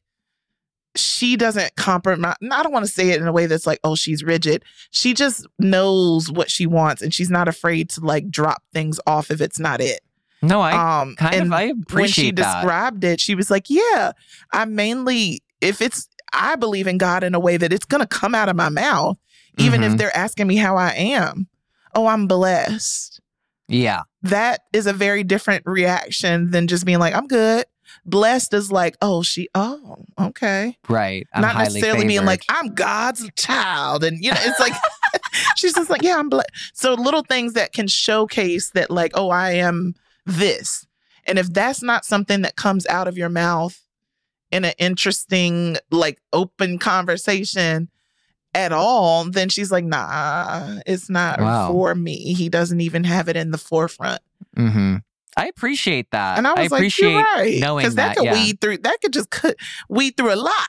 [0.96, 2.34] she doesn't compromise.
[2.50, 4.64] I don't want to say it in a way that's like, oh, she's rigid.
[4.90, 9.30] She just knows what she wants, and she's not afraid to like drop things off
[9.30, 10.00] if it's not it.
[10.42, 12.60] No, I um, kind and of I appreciate when she that.
[12.62, 14.12] described it, she was like, yeah,
[14.52, 18.34] I mainly if it's I believe in God in a way that it's gonna come
[18.34, 19.18] out of my mouth,
[19.58, 19.98] even if Mhm.
[19.98, 21.48] they're asking me how I am.
[21.94, 23.20] Oh, I'm blessed
[23.66, 24.02] yeah.
[24.22, 27.64] that is a very different reaction than just being like, I'm good.
[28.04, 30.76] Blessed is like, oh, she, oh, okay.
[30.88, 31.26] Right.
[31.34, 34.04] I'm Not necessarily being like, I'm God's child.
[34.04, 34.74] And, you know, it's like,
[35.56, 36.50] she's just like, yeah, I'm blessed.
[36.74, 39.94] So little things that can showcase that, like, oh, I am
[40.28, 40.86] this.
[41.24, 43.80] And if that's not something that comes out of your mouth
[44.52, 47.88] in an interesting, like, open conversation,
[48.54, 51.70] at all, then she's like, nah, it's not Wow.
[51.70, 52.32] for me.
[52.32, 54.22] He doesn't even have it in the forefront.
[54.56, 54.96] hmm
[55.36, 56.38] I appreciate that.
[56.38, 57.60] And I was like, appreciate you're right.
[57.60, 58.32] knowing Because that, that, could yeah.
[58.32, 59.54] weed through that could just cut
[59.88, 60.68] weed through a lot.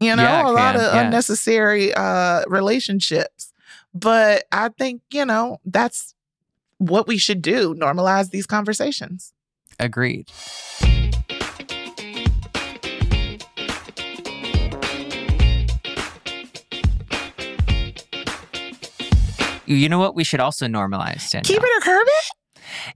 [0.00, 1.00] You know, Yeah, a lot of yeah.
[1.02, 3.52] unnecessary uh relationships.
[3.94, 6.14] But I think, you know, that's
[6.88, 7.74] what we should do.
[7.74, 9.32] Normalize these conversations.
[9.78, 10.28] agreed.
[19.64, 21.44] You know what we should also normalize, Danielle?
[21.44, 22.24] Keep it or curb it.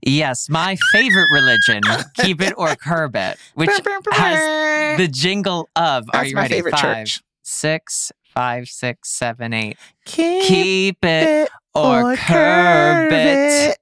[0.09, 1.81] Yes, my favorite religion,
[2.19, 3.69] keep it or curb it, which
[4.11, 6.05] has the jingle of.
[6.13, 6.55] are you my ready?
[6.55, 7.21] favorite Five, church.
[7.43, 9.77] six, five, six, seven, eight.
[10.05, 13.71] Keep, Keep it it or, curb it.
[13.71, 13.77] it.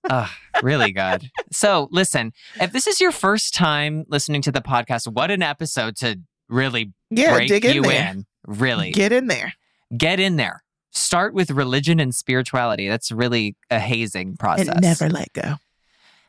[0.10, 0.28] Ugh,
[0.62, 1.30] really good.
[1.52, 5.96] So, listen, if this is your first time listening to the podcast, what an episode
[5.96, 8.10] to really Yeah, break dig in you there.
[8.12, 8.26] in.
[8.46, 9.54] Really, Get in there.
[9.96, 10.62] get in there.
[10.92, 12.88] Start with religion and spirituality.
[12.88, 14.68] That's really a hazing process.
[14.68, 15.56] And never let go.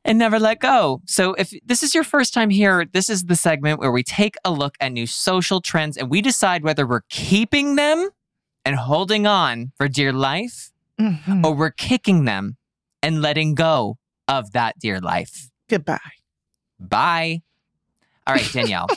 [0.04, 1.02] and never let go.
[1.06, 4.36] So, if this is your first time here, this is the segment where we take
[4.44, 8.10] a look at new social trends and we decide whether we're keeping them
[8.68, 11.46] and holding on for dear life Mhm.
[11.46, 12.58] or we're kicking them
[13.02, 13.98] and letting go
[14.28, 15.50] of that dear life.
[15.70, 16.00] Goodbye.
[16.80, 17.42] Bye.
[18.26, 18.88] All right, Danielle,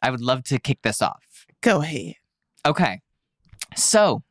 [0.00, 1.46] I would love to kick this off.
[1.62, 2.14] Go ahead.
[2.64, 3.00] Okay.
[3.74, 4.22] So,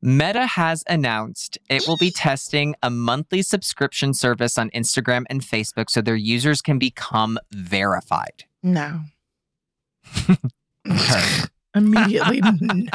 [0.00, 5.90] Meta has announced it will be testing a monthly subscription service on Instagram and Facebook
[5.90, 8.44] so their users can become verified.
[8.62, 9.02] No.
[10.86, 11.40] Okay.
[11.74, 12.88] Immediately, no.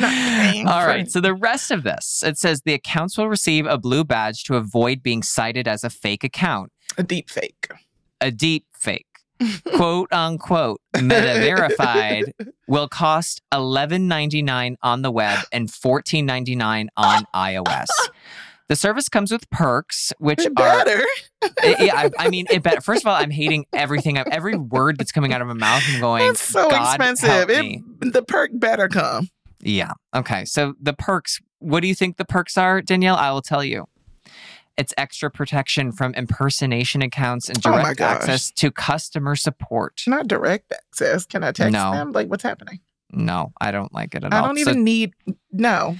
[0.00, 1.10] All right.
[1.10, 4.56] So the rest of this, it says the accounts will receive a blue badge to
[4.56, 7.68] avoid being cited as a fake account, a deep fake.
[8.20, 9.06] a deep fake.
[9.74, 12.32] Quote unquote, meta verified
[12.68, 17.86] will cost $11.99 on the web and $14.99 on iOS.
[18.68, 21.04] The service comes with perks, which It are better.
[21.42, 22.80] I- yeah, I, I mean, it better.
[22.80, 24.16] First of all, I'm hating everything.
[24.18, 25.82] Every word that's coming out of my mouth.
[25.88, 26.30] I'm going.
[26.30, 27.50] It's so God expensive.
[27.50, 29.28] It, the perk better come.
[29.64, 29.92] Yeah.
[30.14, 30.44] Okay.
[30.44, 31.40] So the perks.
[31.58, 33.16] What do you think the perks are, Danielle?
[33.16, 33.86] I will tell you.
[34.76, 38.16] It's extra protection from impersonation accounts and Oh direct gosh.
[38.16, 40.02] access to customer support.
[40.06, 41.24] Not direct access.
[41.26, 41.92] Can I text No.
[41.92, 42.10] them?
[42.12, 42.80] Like, what's happening?
[43.12, 44.44] No, I don't like it at I all.
[44.44, 45.12] I don't So even need.
[45.52, 45.96] No.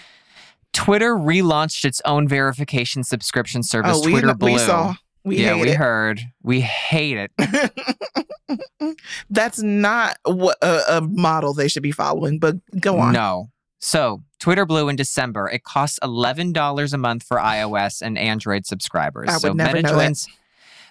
[0.72, 4.52] Twitter relaunched its own verification subscription oh, service, Oh, we, Twitter Blue.
[4.54, 4.94] we saw.
[5.22, 5.76] We yeah, we it.
[5.76, 6.20] heard.
[6.42, 7.30] We hate it.
[9.30, 12.38] That's not what a, a model they should be following.
[12.38, 13.12] But go on.
[13.12, 13.50] No.
[13.84, 19.28] So, Twitter Blue in December, it costs $11 a month for iOS and Android subscribers.
[19.28, 20.26] I would so, never Meta know joins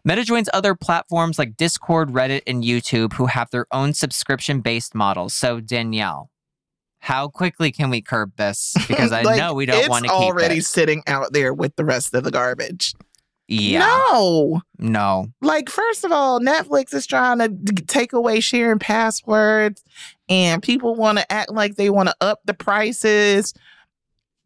[0.05, 4.93] Meta joins other platforms like Discord, Reddit, and YouTube who have their own subscription based
[4.93, 5.33] models.
[5.33, 6.29] So, Danielle,
[6.99, 8.75] How quickly can we curb this?
[8.87, 11.85] Because I Like, know we don't want to It's already sitting out there with the
[11.85, 12.93] rest of the garbage.
[13.47, 13.79] Yeah.
[13.79, 14.61] No.
[14.77, 15.27] No.
[15.41, 19.83] Like, first of all, Netflix is trying to take away sharing passwords,
[20.33, 23.53] and people want to act like they want to up the prices.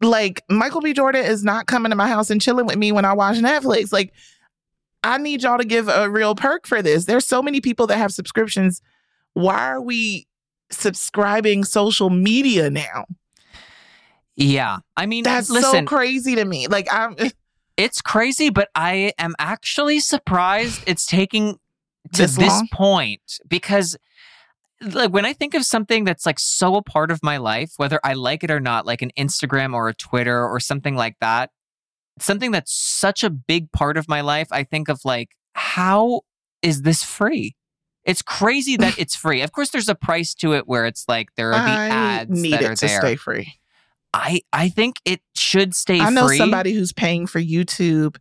[0.01, 0.93] Like, Michael B.
[0.93, 3.93] Jordan is not coming to my house and chilling with me when I watch Netflix.
[3.93, 4.13] Like,
[5.01, 7.05] I need y'all to give a real perk for this.
[7.05, 8.81] There's so many people that have subscriptions.
[9.33, 10.27] Why are we
[10.69, 13.05] subscribing social media now?
[14.35, 14.79] Yeah.
[14.97, 16.67] I mean, That's listen, so crazy to me.
[16.67, 17.15] Like, I'm.
[17.77, 21.57] it's crazy, but I am actually surprised it's taking
[22.13, 23.97] to This this, point because
[24.81, 27.99] like when I think of something that's like so a part of my life, whether
[28.03, 31.49] I like it or not, like an Instagram or a Twitter or something like that,
[32.19, 36.21] something that's such a big part of my life, I think of like, how
[36.61, 37.55] is this free?
[38.05, 39.41] It's crazy that it's free.
[39.41, 42.41] Of course, there's a price to it where it's like there are the I ads
[42.41, 42.99] need that it are to there.
[42.99, 43.53] stay free.
[44.13, 46.37] I I think it should stay I know free.
[46.37, 48.17] somebody who's paying for YouTube,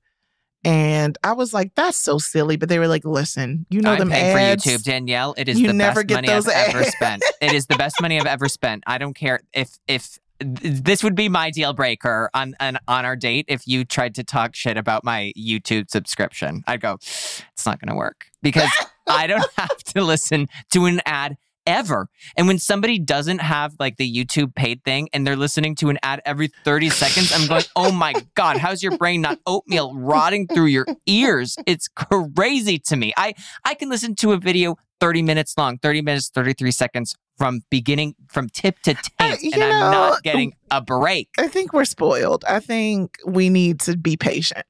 [0.65, 3.99] and I was like, "That's so silly." But they were like, "Listen, you know I'm
[3.99, 4.65] them paying ads.
[4.65, 5.35] for YouTube, Danielle.
[5.37, 7.23] It is You the never best get money those I've ever spent.
[7.41, 8.85] It is the best money I've ever spent.
[8.87, 13.17] I don't care if if this would be my deal breaker on on, on our
[13.17, 16.63] date if you tried to talk shit about my YouTube subscription.
[16.67, 18.71] I'd go, it's not going to work because
[19.09, 21.37] I don't have to listen to an ad
[21.67, 22.09] ever.
[22.37, 25.99] And when somebody doesn't have like the YouTube paid thing and they're listening to an
[26.03, 30.47] ad every 30 seconds, I'm going, oh my God, how's your brain not oatmeal rotting
[30.47, 31.57] through your ears?
[31.67, 33.13] It's crazy to me.
[33.17, 37.61] I, I can listen to a video 30 minutes long, 30 minutes, 33 seconds from
[37.71, 41.29] beginning, from tip to uh, taint, you and I'm not getting a break.
[41.39, 42.45] I think we're spoiled.
[42.49, 44.65] I think we need to be patient.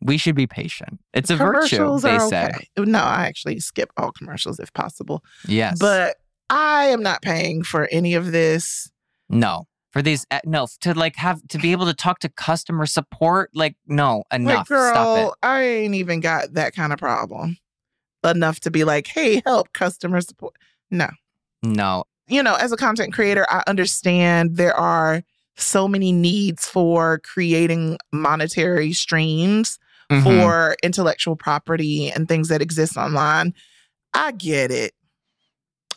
[0.00, 1.00] We should be patient.
[1.12, 2.44] It's a virtue, they are say.
[2.46, 2.68] okay.
[2.76, 5.24] No, I actually skip all commercials if possible.
[5.48, 5.78] Yes.
[5.78, 6.16] But
[6.50, 8.90] I am not paying for any of this.
[9.28, 9.66] No.
[9.92, 13.50] For these, uh, no, to like have to be able to talk to customer support,
[13.54, 14.68] like, no, enough.
[14.68, 15.20] Like, Stop it.
[15.20, 17.58] girl, I ain't even got that kind of problem
[18.24, 20.54] enough to be like, "Hey, help customer support."
[20.90, 21.08] No.
[21.62, 22.04] No.
[22.26, 25.22] you know, as a content creator, I understand there are
[25.56, 29.78] so many needs for creating monetary streams
[30.10, 30.22] Mhm.
[30.24, 33.52] for intellectual property and things that exist online.
[34.14, 34.94] I get it.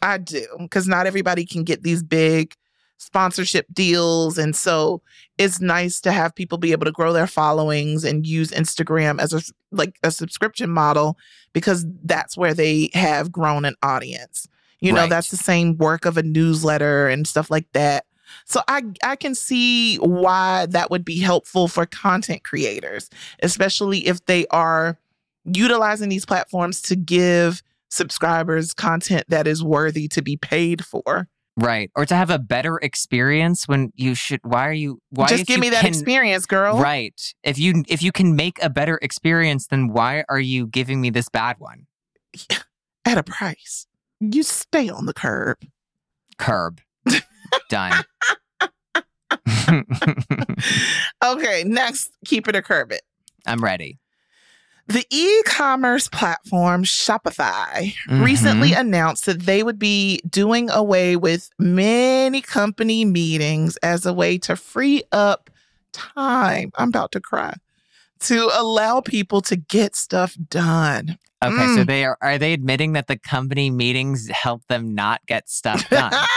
[0.01, 0.45] I do.
[0.59, 2.55] Because not everybody can get these big
[2.97, 4.37] sponsorship deals.
[4.37, 5.01] And so
[5.37, 9.33] it's nice to have people be able to grow their followings and use Instagram as
[9.33, 9.41] a
[9.71, 11.17] like a subscription model
[11.53, 14.47] because that's where they have grown an audience.
[14.79, 18.05] You know, that's the same work of a newsletter and stuff like that.
[18.45, 23.09] So I I can see why that would be helpful for content creators,
[23.41, 24.97] especially if they are
[25.45, 31.27] utilizing these platforms to give subscribers content that is worthy to be paid for.
[31.59, 31.89] Right.
[31.95, 35.59] Or to have a better experience when you should why are you why Just give
[35.59, 36.77] me that can- experience, girl.
[36.79, 37.19] Right.
[37.43, 41.09] If you if you can make a better experience, then why are you giving me
[41.09, 41.87] this bad one?
[43.05, 43.87] At a price.
[44.19, 45.57] You stay on the curb.
[46.37, 46.81] Curb.
[47.69, 48.03] Done.
[51.23, 53.01] Okay, next, keep it or curb it.
[53.45, 53.97] I'm ready.
[54.87, 58.79] The e commerce platform Shopify recently Mhm.
[58.79, 64.55] announced that they would be doing away with many company meetings as a way to
[64.55, 65.49] free up
[65.91, 66.71] time.
[66.77, 67.55] I'm about to cry.
[68.21, 71.17] To allow people to get stuff done.
[71.43, 71.87] Okay, so Mm.
[71.87, 76.13] they are are they admitting that the company meetings help them not get stuff done?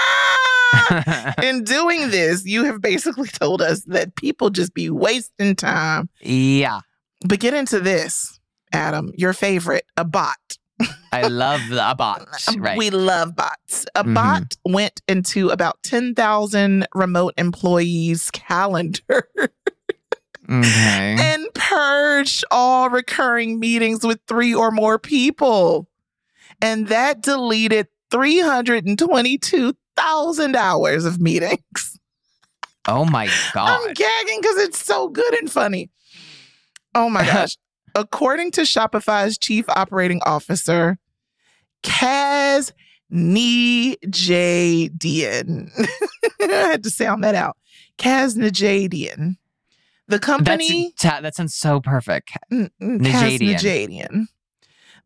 [1.43, 6.09] In doing this, you have basically told us that people just be wasting time.
[6.21, 6.81] yeah.
[7.27, 8.40] But get into this,
[8.73, 10.37] Adam, your favorite, a bot.
[11.13, 12.27] I love the a bot.
[12.57, 12.73] Right.
[12.73, 13.85] Um, We love bots.
[13.95, 14.15] A Mhm.
[14.15, 19.49] bot went into about 10,000 remote employees' calendar okay.
[21.21, 25.87] and purged all recurring meetings with three or more people.
[26.63, 31.99] And that deleted 322,000 hours of meetings.
[32.89, 33.69] Oh my God.
[33.87, 35.91] I'm gagging because it's so good and funny.
[36.95, 37.57] Oh my gosh.
[37.95, 40.99] According to Shopify's chief operating officer,
[41.83, 42.73] Kaz
[43.13, 44.01] Nejatian.
[46.41, 47.57] I had to sound that out.
[47.99, 49.37] Kaz Nejatian.
[50.09, 50.93] The company.
[51.01, 52.33] That's that sounds so perfect.
[52.53, 53.39] Mm, mm, Kaz.
[53.39, 54.27] Najadian.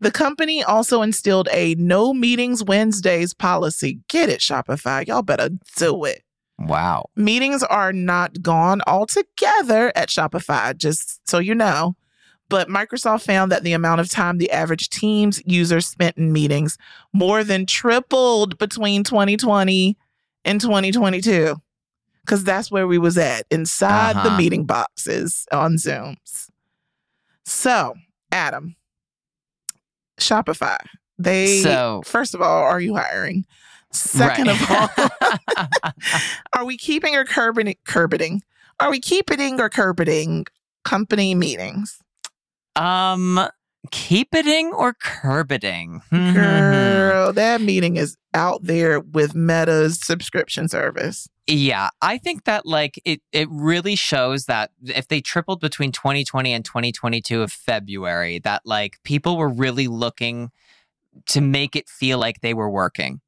[0.01, 4.01] The company also instilled a no meetings Wednesdays policy.
[4.09, 5.07] Get it, Shopify.
[5.07, 6.23] Y'all better do it.
[6.59, 7.07] Wow.
[7.17, 11.97] Meetings are not gone altogether at Shopify, just so you know.
[12.51, 16.77] But Microsoft found that the amount of time the average Teams user spent in meetings
[17.13, 19.97] more than tripled between 2020
[20.45, 21.57] and 2022.
[22.21, 24.37] because that's where we was at inside the Uh-huh.
[24.39, 26.49] meeting boxes on Zooms.
[27.45, 27.95] So,
[28.33, 28.77] Adam,
[30.19, 30.79] Shopify.
[31.19, 33.45] They So- first of all, are you hiring?
[33.93, 34.89] Second of all
[36.55, 38.43] are we keeping or curbing curbing?
[38.81, 40.47] Are we keeping or curbing
[40.85, 41.99] company meetings?
[42.77, 43.49] Um,
[43.91, 46.01] keepiting or curbiting?
[46.11, 51.29] Hmm, Girl, that meeting is out there with Meta's subscription service.
[51.47, 56.53] Yeah, I think that like it it really shows that if they tripled between 2020
[56.53, 60.51] and 2022 of February, that like people were really looking
[61.27, 63.21] to make it feel like they were working.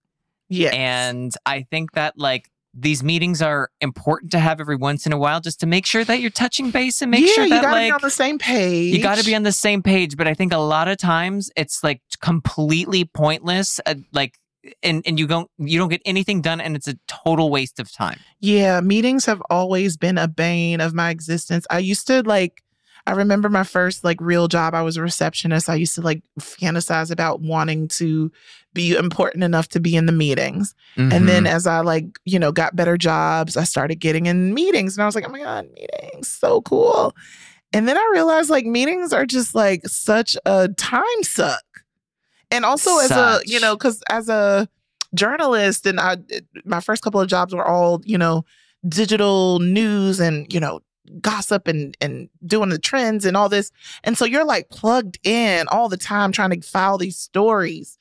[0.49, 0.71] Yeah.
[0.71, 5.19] And I think that like these meetings are important to have every once in a
[5.19, 7.63] while just to make sure that you're touching base and make yeah, sure you that
[7.63, 8.95] gotta like be on the same page.
[8.95, 11.51] you got to be on the same page, but I think a lot of times
[11.57, 13.81] it's like completely pointless.
[13.87, 14.39] Uh, like,
[14.83, 17.91] and and you don't you don't get anything done, and it's a total waste of
[17.91, 18.19] time.
[18.41, 21.67] Yeah, meetings have always been a bane of my existence.
[21.71, 22.63] I used to like
[23.07, 24.75] I remember my first like real job.
[24.75, 25.69] I was a receptionist.
[25.69, 28.33] I used to like fantasize about wanting to
[28.77, 30.75] be important enough to be in the meetings.
[30.97, 31.27] And Mm-hmm.
[31.27, 35.03] then as I like, you know, got better jobs, I started getting in meetings and
[35.03, 37.15] I was like, "Oh my god, meetings, so cool."
[37.73, 41.65] And then I realized like meetings are just like such a time suck.
[42.53, 44.69] And also as a, you know, cuz as a
[45.15, 46.17] journalist and I
[46.65, 48.45] my first couple of jobs were all, you know,
[48.89, 50.81] digital news and, you know,
[51.21, 53.71] gossip and and doing the trends and all this.
[54.05, 57.99] And so you're like plugged in all the time trying to file these stories.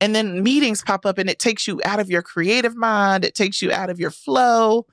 [0.00, 3.34] And then meetings pop up and it takes you out of your creative mind, it
[3.34, 4.86] takes you out of your flow.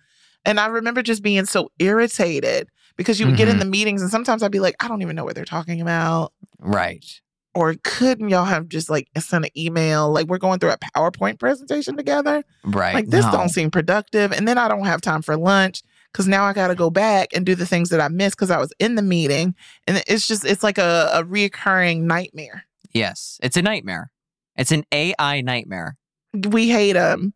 [0.45, 3.60] And I remember just being so irritated because you would get in Mhm.
[3.60, 6.34] the meetings and sometimes I'd be like, I don't even know what they're talking about.
[6.60, 7.05] right.
[7.55, 10.12] Or couldn't y'all have just like sent an email?
[10.12, 12.43] Like we're going through a PowerPoint presentation together.
[12.64, 12.93] Right.
[12.93, 13.32] Like this no.
[13.32, 14.32] don't seem productive.
[14.32, 15.82] And then I don't have time for lunch
[16.12, 18.51] because now I got to go back and do the things that I missed because
[18.51, 19.55] I was in the meeting.
[19.88, 22.64] And it's just, it's like a, a reoccurring nightmare.
[22.93, 24.12] Yes, it's a nightmare.
[24.58, 25.97] It's an AI nightmare.
[26.34, 27.34] We hate them.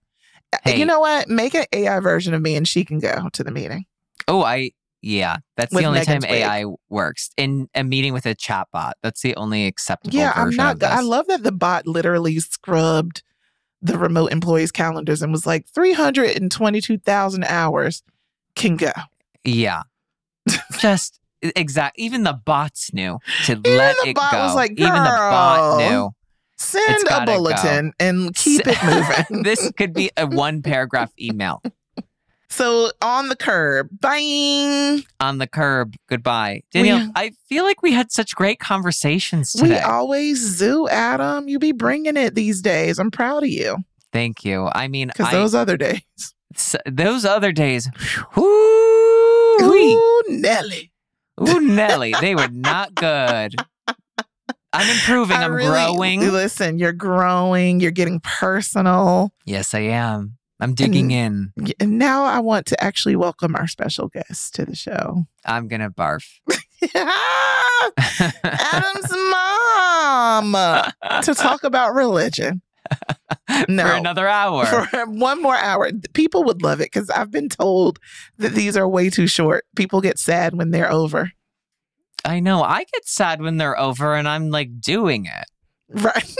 [0.54, 0.80] Uh, hey.
[0.80, 1.30] You know what?
[1.30, 3.86] Make an AI version of me and she can go to the meeting.
[4.28, 5.38] Oh, I yeah.
[5.58, 6.42] That's With the only Megan's time wig.
[6.44, 8.94] AI works in a meeting with a chatbot.
[9.02, 10.84] That's the only acceptable Yeah, I'm not.
[10.84, 13.24] I love that the bot literally scrubbed
[13.82, 18.04] the remote employees' calendars and was like 322,000 hours
[18.56, 18.92] can go.
[19.44, 19.84] Yeah.
[20.80, 21.98] Just exact.
[21.98, 24.44] Even the bots knew to Even let the it bot go.
[24.44, 26.12] was like, Even the bot knew.
[26.62, 27.38] Send a gotta go.
[27.38, 28.78] bulletin and keep it
[29.30, 29.44] moving.
[29.44, 31.62] this could be a one paragraph email
[32.50, 35.04] so on the curb, bang.
[35.20, 35.96] on the curb.
[36.08, 37.06] Goodbye, Danielle.
[37.08, 39.70] We- I feel like we had such great conversations today.
[39.76, 41.48] We always zoo, Adam.
[41.48, 43.00] You be bringing it these days.
[43.00, 43.78] I'm proud of you
[44.14, 44.70] Thank you.
[44.76, 46.02] I mean, because those other days.
[46.86, 47.90] those other days.
[48.36, 50.92] Whoo, Ooh, Nelly.
[51.42, 53.56] ooh, Nelly, they were not good.
[54.74, 55.38] I'm improving.
[55.38, 56.22] I'm really- growing.
[56.32, 57.80] Listen, you're growing.
[57.80, 59.34] You're getting personal.
[59.46, 60.38] Yes, I am.
[60.60, 61.52] I'm digging in.
[61.80, 65.26] And now I want to actually welcome our special guest to the show.
[65.44, 66.24] I'm gonna barf.
[68.44, 70.54] Adam's mom
[71.24, 72.62] to talk about religion
[73.70, 73.88] No.
[73.88, 74.66] for another hour.
[74.66, 75.90] for one more hour.
[76.14, 78.00] People would love it because I've been told
[78.38, 79.66] that these are way too short.
[79.76, 81.32] People get sad when they're over.
[82.24, 82.64] I know.
[82.64, 85.46] I get sad when they're over, and I'm like doing it.
[85.90, 86.36] Right.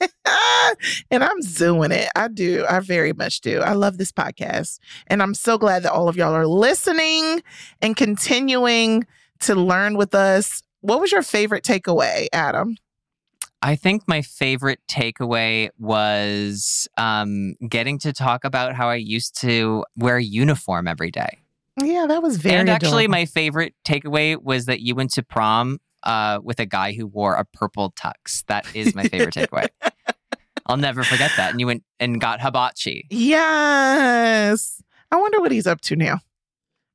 [1.10, 2.08] and I'm doing it.
[2.14, 2.64] I do.
[2.68, 3.60] I very much do.
[3.60, 4.78] I love this podcast.
[5.06, 7.42] And I'm so glad that all of y'all are listening
[7.80, 9.06] and continuing
[9.40, 10.62] to learn with us.
[10.80, 12.76] What was your favorite takeaway, Adam?
[13.62, 19.84] I think my favorite takeaway was um, getting to talk about how I used to
[19.96, 21.38] wear a uniform every day.
[21.82, 23.10] Yeah, that was very and actually, adorable.
[23.12, 27.34] my favorite takeaway was that you went to prom uh, with a guy who wore
[27.34, 28.44] a purple tux.
[28.46, 29.66] That is my favorite takeaway.
[30.66, 31.50] I'll never forget that.
[31.52, 33.06] And you went and got hibachi.
[33.10, 34.82] Yes.
[35.12, 36.20] I wonder what he's up to now.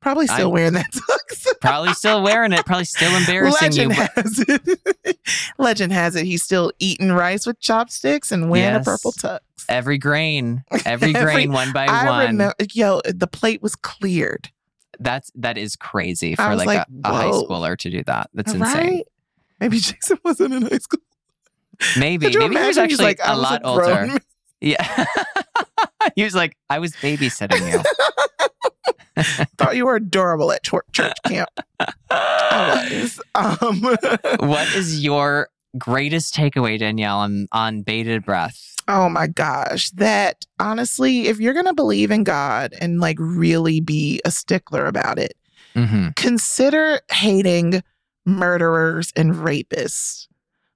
[0.02, 1.46] Probably still I- wearing that tux.
[1.62, 2.66] Probably still wearing it.
[2.66, 4.08] Probably still embarrassing Legend you.
[4.16, 5.20] has it.
[5.60, 8.88] Legend has it he's still eating rice with chopsticks and wearing Yes.
[8.88, 9.40] a purple tux.
[9.70, 12.26] Every grain, every Every- grain, one by I one.
[12.32, 14.50] remember, yo, the plate was cleared.
[15.00, 18.30] That's that is crazy for like, like, a, a high schooler to do that.
[18.34, 18.76] That's right?
[18.76, 19.04] insane.
[19.60, 21.00] Maybe Jason wasn't in high school.
[21.98, 24.08] Maybe maybe he was actually like, a lot grown older.
[24.08, 24.20] man.
[24.62, 25.06] Yeah.
[26.16, 27.82] he was like, I was babysitting you.
[29.58, 31.50] Thought you were adorable at church, church camp.
[33.36, 38.71] Um, what is your greatest takeaway, Danielle, on, on bated breath?
[38.88, 39.90] Oh my gosh.
[39.92, 44.86] That honestly, if you're going to believe in God and like really be a stickler
[44.86, 45.34] about it,
[45.74, 46.10] Mm-hmm.
[46.18, 47.82] consider hating
[48.26, 50.28] murderers and rapists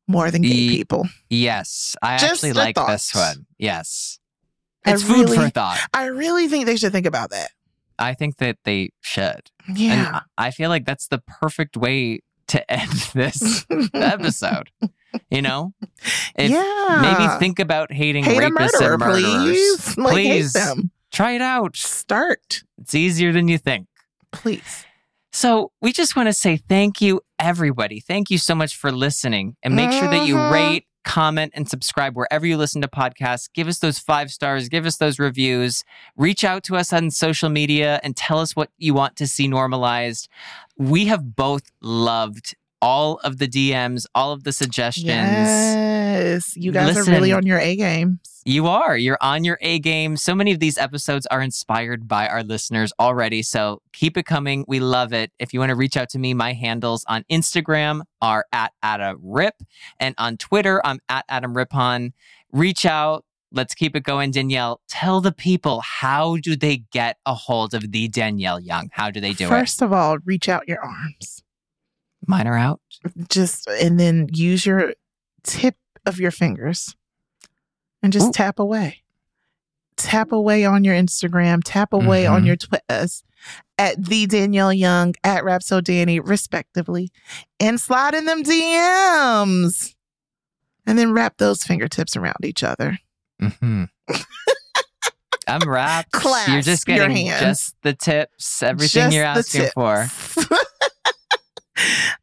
[0.07, 1.05] more than gay Ye- people.
[1.29, 3.45] Yes, I Just actually like this one.
[3.57, 4.19] Yes.
[4.85, 5.79] I It's food for thought.
[5.93, 7.51] I really think they should think about that.
[7.99, 9.51] I think that they should.
[9.73, 9.91] Yeah.
[10.15, 12.19] And I feel like that's the perfect way
[12.49, 14.69] to end this episode.
[15.29, 15.73] You know?
[16.35, 16.99] If yeah.
[17.01, 19.95] Maybe think about hating hate rapists murderer, and murderers.
[19.95, 19.97] please.
[19.97, 20.57] Like, Please.
[21.11, 21.75] Try it out.
[21.77, 23.87] Start, It's easier than you think.
[24.31, 24.85] please.
[25.31, 27.99] So we just want to say thank you, everybody.
[27.99, 29.55] Thank you so much for listening.
[29.63, 30.51] And make sure that you Mhm.
[30.51, 33.47] rate, comment, and subscribe wherever you listen to podcasts.
[33.53, 35.85] Give us those five stars, give us those reviews.
[36.17, 39.47] Reach out to us on social media and tell us what you want to see
[39.47, 40.27] normalized.
[40.77, 45.05] We have both loved all of the DMs, all of the suggestions.
[45.07, 46.57] Yes.
[46.57, 48.34] You guys are really on your A games.
[48.47, 48.95] You are.
[48.95, 50.15] You're on your A game.
[50.17, 53.41] So many of these episodes are inspired by our listeners already.
[53.41, 54.65] So keep it coming.
[54.67, 55.31] We love it.
[55.39, 59.17] If you want to reach out to me, my handles on Instagram are at Adam
[59.23, 59.55] Rip.
[59.99, 62.13] And on Twitter, I'm at Adam Rippon.
[62.51, 63.25] Reach out.
[63.51, 64.29] Let's keep it going.
[64.29, 68.89] Danielle, tell the people how do they get a hold of the Danielle Young?
[68.91, 71.41] How do they do First of all, reach out your arms.
[71.41, 72.27] it?
[72.27, 72.79] Mine are out.
[73.27, 74.93] Just and then use your
[75.43, 76.95] tip of your fingers
[78.05, 78.31] and just Ooh.
[78.31, 79.01] tap away.
[79.97, 82.45] Tap away on your Instagram, tap away on Mhm.
[82.47, 83.23] your Twitters
[83.79, 87.11] at the Danielle Young, at Rapso Danny, respectively,
[87.59, 89.95] and slide in them DMs.
[90.85, 92.99] And then wrap those fingertips around each other.
[93.39, 93.85] hmm
[95.47, 96.09] I'm wrapped.
[96.13, 97.41] you're Clasp just your getting hands.
[97.41, 100.07] just the tips, everything Just you're asking for.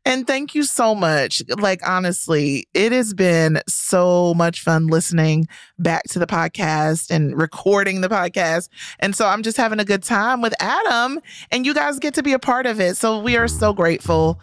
[0.05, 1.42] and thank you so much.
[1.48, 5.48] Like, honestly, it has been so much fun listening
[5.78, 8.68] back to the podcast and recording the podcast.
[8.98, 12.22] And so I'm just having a good time with Adam, and you guys get to
[12.22, 12.96] be a part of it.
[12.96, 14.40] So we are so grateful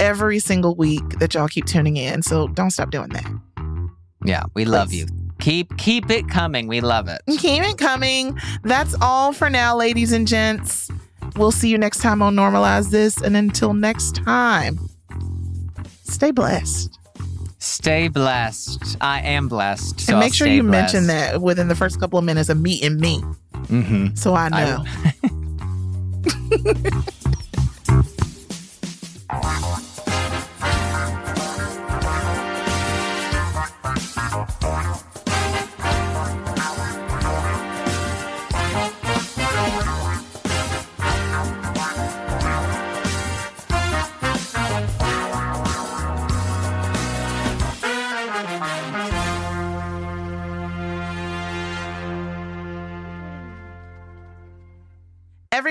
[0.00, 2.22] every single week that y'all keep tuning in.
[2.22, 3.30] So don't stop doing that.
[4.24, 5.06] Yeah, we love you.
[5.38, 6.66] Keep keep it coming.
[6.66, 7.22] We love it.
[7.38, 8.38] Keep it coming.
[8.62, 10.90] That's all for now, ladies and gents.
[11.36, 13.20] We'll see you next time on Normalize This.
[13.20, 14.78] And until next time,
[16.04, 16.98] stay blessed.
[17.58, 18.96] Stay blessed.
[19.00, 20.00] I am blessed.
[20.00, 22.48] So and I'll make sure stay you mention that within the first couple of minutes
[22.48, 23.22] of meeting me
[23.68, 24.14] Mm-hmm.
[24.16, 24.84] so I I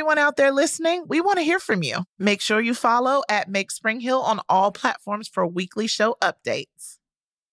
[0.10, 2.03] Everyone out there listening, we want to hear from you.
[2.18, 6.78] Make sure you follow at Make Spring Hill on all platforms for weekly show updates.